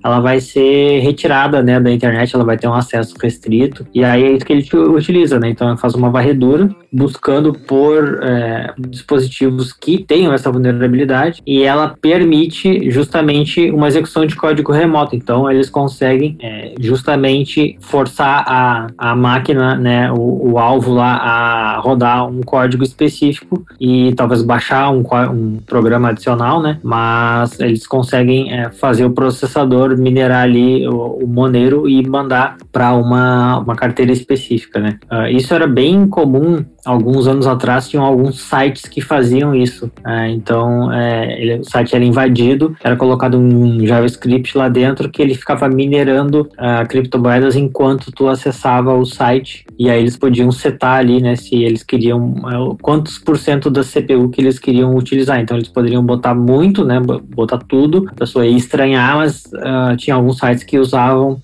ela 0.04 0.20
vai 0.20 0.40
ser 0.40 1.00
retirada, 1.00 1.62
né, 1.62 1.80
da 1.80 1.90
internet, 1.90 2.34
ela 2.34 2.44
vai 2.44 2.56
ter 2.56 2.68
um 2.68 2.74
acesso 2.74 3.14
restrito, 3.20 3.86
e 3.94 4.04
aí 4.04 4.22
é 4.22 4.32
isso 4.32 4.44
que 4.44 4.52
ele 4.52 4.68
utiliza, 4.90 5.38
né, 5.38 5.50
então 5.50 5.76
faz 5.76 5.94
uma 5.94 6.10
varredura, 6.10 6.70
buscando 6.92 7.52
por 7.52 8.20
é, 8.22 8.74
dispositivos 8.78 9.72
que 9.72 10.04
tenham 10.04 10.32
essa 10.32 10.50
vulnerabilidade, 10.50 11.42
e 11.46 11.62
ela 11.62 11.94
permite 12.00 12.90
justamente 12.90 13.70
uma 13.70 13.88
execução 13.88 14.26
de 14.26 14.36
código 14.36 14.72
remoto, 14.72 15.16
então 15.16 15.50
eles 15.50 15.70
conseguem 15.70 16.36
é, 16.40 16.74
justamente 16.80 17.76
forçar 17.80 18.44
a, 18.46 18.86
a 18.96 19.16
máquina, 19.16 19.76
né, 19.76 20.10
o, 20.12 20.52
o 20.52 20.58
alvo 20.58 20.92
lá 20.92 21.16
a 21.16 21.78
rodar 21.80 22.26
um 22.26 22.40
código 22.40 22.82
específico 22.82 23.64
e 23.80 24.12
talvez 24.14 24.42
baixar 24.42 24.90
um, 24.90 25.02
um 25.30 25.58
programa 25.66 26.10
adicional, 26.10 26.60
né? 26.60 26.78
Mas 26.82 27.58
eles 27.60 27.86
conseguem 27.86 28.52
é, 28.52 28.70
fazer 28.70 29.04
o 29.04 29.10
processador 29.12 29.96
minerar 29.96 30.42
ali 30.42 30.86
o, 30.86 31.18
o 31.22 31.26
Monero 31.26 31.88
e 31.88 32.06
mandar 32.06 32.56
para 32.70 32.92
uma, 32.94 33.58
uma 33.58 33.76
carteira 33.76 34.12
específica, 34.12 34.80
né? 34.80 34.98
Uh, 35.10 35.28
isso 35.28 35.54
era 35.54 35.66
bem 35.66 36.06
comum 36.08 36.64
alguns 36.84 37.26
anos 37.26 37.46
atrás 37.46 37.88
tinham 37.88 38.04
alguns 38.04 38.40
sites 38.40 38.82
que 38.82 39.00
faziam 39.00 39.54
isso. 39.54 39.90
É, 40.04 40.30
então, 40.30 40.92
é, 40.92 41.40
ele, 41.40 41.60
o 41.60 41.64
site 41.64 41.94
era 41.94 42.04
invadido, 42.04 42.76
era 42.82 42.96
colocado 42.96 43.38
um 43.38 43.86
JavaScript 43.86 44.56
lá 44.56 44.68
dentro 44.68 45.08
que 45.08 45.22
ele 45.22 45.34
ficava 45.34 45.68
minerando 45.68 46.48
uh, 46.52 46.86
criptomoedas 46.88 47.56
enquanto 47.56 48.10
tu 48.10 48.28
acessava 48.28 48.94
o 48.94 49.04
site. 49.04 49.64
E 49.78 49.88
aí 49.88 50.00
eles 50.00 50.16
podiam 50.16 50.50
setar 50.50 50.98
ali, 50.98 51.20
né, 51.20 51.36
se 51.36 51.62
eles 51.62 51.82
queriam, 51.82 52.20
uh, 52.20 52.76
quantos 52.80 53.18
por 53.18 53.38
cento 53.38 53.70
da 53.70 53.82
CPU 53.82 54.28
que 54.28 54.40
eles 54.40 54.58
queriam 54.58 54.94
utilizar. 54.96 55.40
Então, 55.40 55.56
eles 55.56 55.68
poderiam 55.68 56.04
botar 56.04 56.34
muito, 56.34 56.84
né, 56.84 57.00
botar 57.00 57.58
tudo. 57.58 58.06
A 58.10 58.14
pessoa 58.14 58.46
ia 58.46 58.56
estranhar, 58.56 59.16
mas 59.16 59.44
uh, 59.46 59.96
tinha 59.96 60.16
alguns 60.16 60.38
sites 60.38 60.64
que 60.64 60.78
usavam 60.78 61.40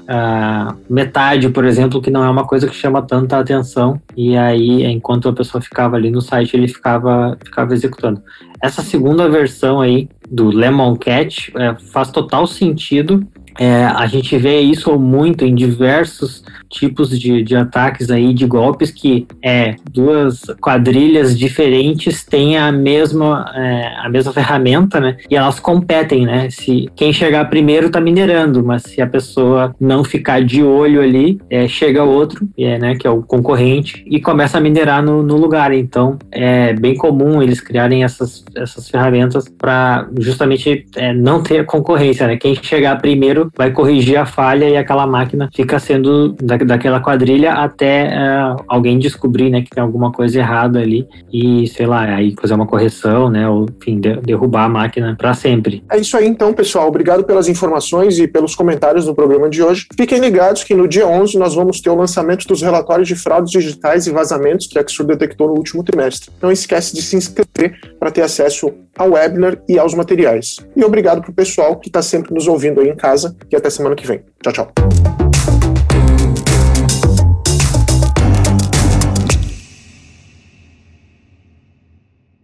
metade, 0.88 1.48
por 1.50 1.64
exemplo, 1.64 2.00
que 2.00 2.10
não 2.10 2.24
é 2.24 2.30
uma 2.30 2.44
coisa 2.44 2.66
que 2.66 2.74
chama 2.74 3.02
tanta 3.02 3.38
atenção. 3.38 4.00
E 4.16 4.36
aí, 4.36 4.84
enquanto 4.84 5.27
a 5.30 5.34
pessoa 5.34 5.60
ficava 5.60 5.96
ali 5.96 6.10
no 6.10 6.20
site, 6.20 6.56
ele 6.56 6.68
ficava, 6.68 7.36
ficava 7.44 7.72
executando. 7.72 8.22
Essa 8.62 8.82
segunda 8.82 9.28
versão 9.28 9.80
aí 9.80 10.08
do 10.30 10.48
Lemon 10.48 10.96
Cat 10.96 11.52
é, 11.56 11.74
faz 11.92 12.10
total 12.10 12.46
sentido 12.46 13.26
é, 13.58 13.84
a 13.84 14.06
gente 14.06 14.38
vê 14.38 14.60
isso 14.60 14.96
muito 14.96 15.44
em 15.44 15.52
diversos 15.52 16.44
tipos 16.70 17.18
de, 17.18 17.42
de 17.42 17.56
ataques 17.56 18.08
aí, 18.08 18.32
de 18.32 18.46
golpes 18.46 18.92
que 18.92 19.26
é, 19.42 19.74
duas 19.90 20.42
quadrilhas 20.60 21.36
diferentes 21.36 22.24
têm 22.24 22.56
a 22.56 22.70
mesma, 22.70 23.50
é, 23.54 23.96
a 23.98 24.08
mesma 24.08 24.32
ferramenta, 24.32 25.00
né? 25.00 25.16
E 25.28 25.34
elas 25.34 25.58
competem, 25.58 26.24
né? 26.24 26.48
Se 26.50 26.88
quem 26.94 27.12
chegar 27.12 27.44
primeiro 27.46 27.90
tá 27.90 28.00
minerando, 28.00 28.62
mas 28.64 28.82
se 28.82 29.02
a 29.02 29.06
pessoa 29.06 29.74
não 29.80 30.04
ficar 30.04 30.40
de 30.44 30.62
olho 30.62 31.02
ali, 31.02 31.40
é, 31.50 31.66
chega 31.66 32.04
outro, 32.04 32.48
é, 32.56 32.78
né? 32.78 32.94
Que 32.94 33.08
é 33.08 33.10
o 33.10 33.22
concorrente 33.22 34.04
e 34.06 34.20
começa 34.20 34.58
a 34.58 34.60
minerar 34.60 35.02
no, 35.02 35.20
no 35.22 35.36
lugar. 35.36 35.72
Então 35.72 36.16
é 36.30 36.72
bem 36.74 36.94
comum 36.94 37.42
eles 37.42 37.60
criarem 37.60 38.04
essas, 38.04 38.44
essas 38.54 38.88
ferramentas 38.88 39.48
para 39.48 40.06
justamente 40.20 40.86
é, 40.96 41.12
não 41.12 41.42
ter 41.42 41.64
concorrência, 41.66 42.26
né? 42.26 42.36
Quem 42.36 42.54
chegar 42.54 43.00
primeiro 43.00 43.50
vai 43.56 43.70
corrigir 43.70 44.16
a 44.16 44.26
falha 44.26 44.68
e 44.68 44.76
aquela 44.76 45.06
máquina 45.06 45.48
fica 45.54 45.78
sendo 45.78 46.32
da, 46.40 46.56
daquela 46.56 47.00
quadrilha 47.00 47.52
até 47.52 48.08
uh, 48.08 48.64
alguém 48.66 48.98
descobrir, 48.98 49.50
né, 49.50 49.62
que 49.62 49.70
tem 49.70 49.82
alguma 49.82 50.12
coisa 50.12 50.38
errada 50.38 50.78
ali 50.78 51.06
e, 51.32 51.66
sei 51.68 51.86
lá, 51.86 52.02
aí 52.02 52.34
fazer 52.40 52.54
uma 52.54 52.66
correção, 52.66 53.30
né, 53.30 53.48
ou, 53.48 53.66
enfim, 53.80 54.00
de, 54.00 54.16
derrubar 54.20 54.64
a 54.64 54.68
máquina 54.68 55.14
para 55.16 55.34
sempre. 55.34 55.82
É 55.90 55.98
isso 55.98 56.16
aí 56.16 56.26
então, 56.26 56.52
pessoal. 56.52 56.88
Obrigado 56.88 57.24
pelas 57.24 57.48
informações 57.48 58.18
e 58.18 58.26
pelos 58.26 58.54
comentários 58.54 59.06
no 59.06 59.14
programa 59.14 59.48
de 59.48 59.62
hoje. 59.62 59.86
Fiquem 59.96 60.18
ligados 60.18 60.64
que 60.64 60.74
no 60.74 60.88
dia 60.88 61.06
11 61.06 61.38
nós 61.38 61.54
vamos 61.54 61.80
ter 61.80 61.90
o 61.90 61.94
lançamento 61.94 62.46
dos 62.46 62.62
relatórios 62.62 63.08
de 63.08 63.14
fraudes 63.14 63.50
digitais 63.50 64.06
e 64.06 64.10
vazamentos 64.10 64.66
que 64.66 64.78
a 64.78 64.82
Exur 64.82 65.06
detectou 65.06 65.48
no 65.48 65.54
último 65.54 65.82
trimestre. 65.82 66.30
Não 66.42 66.50
esquece 66.50 66.94
de 66.94 67.02
se 67.02 67.16
inscrever 67.16 67.78
para 67.98 68.10
ter 68.10 68.22
acesso 68.22 68.72
ao 68.98 69.12
webinar 69.12 69.58
e 69.68 69.78
aos 69.78 69.94
materiais. 69.94 70.56
E 70.76 70.84
obrigado 70.84 71.22
para 71.22 71.30
o 71.30 71.34
pessoal 71.34 71.76
que 71.76 71.88
está 71.88 72.02
sempre 72.02 72.34
nos 72.34 72.46
ouvindo 72.46 72.80
aí 72.80 72.88
em 72.88 72.96
casa 72.96 73.36
e 73.50 73.56
até 73.56 73.70
semana 73.70 73.94
que 73.94 74.06
vem. 74.06 74.22
Tchau, 74.42 74.52
tchau. 74.52 75.27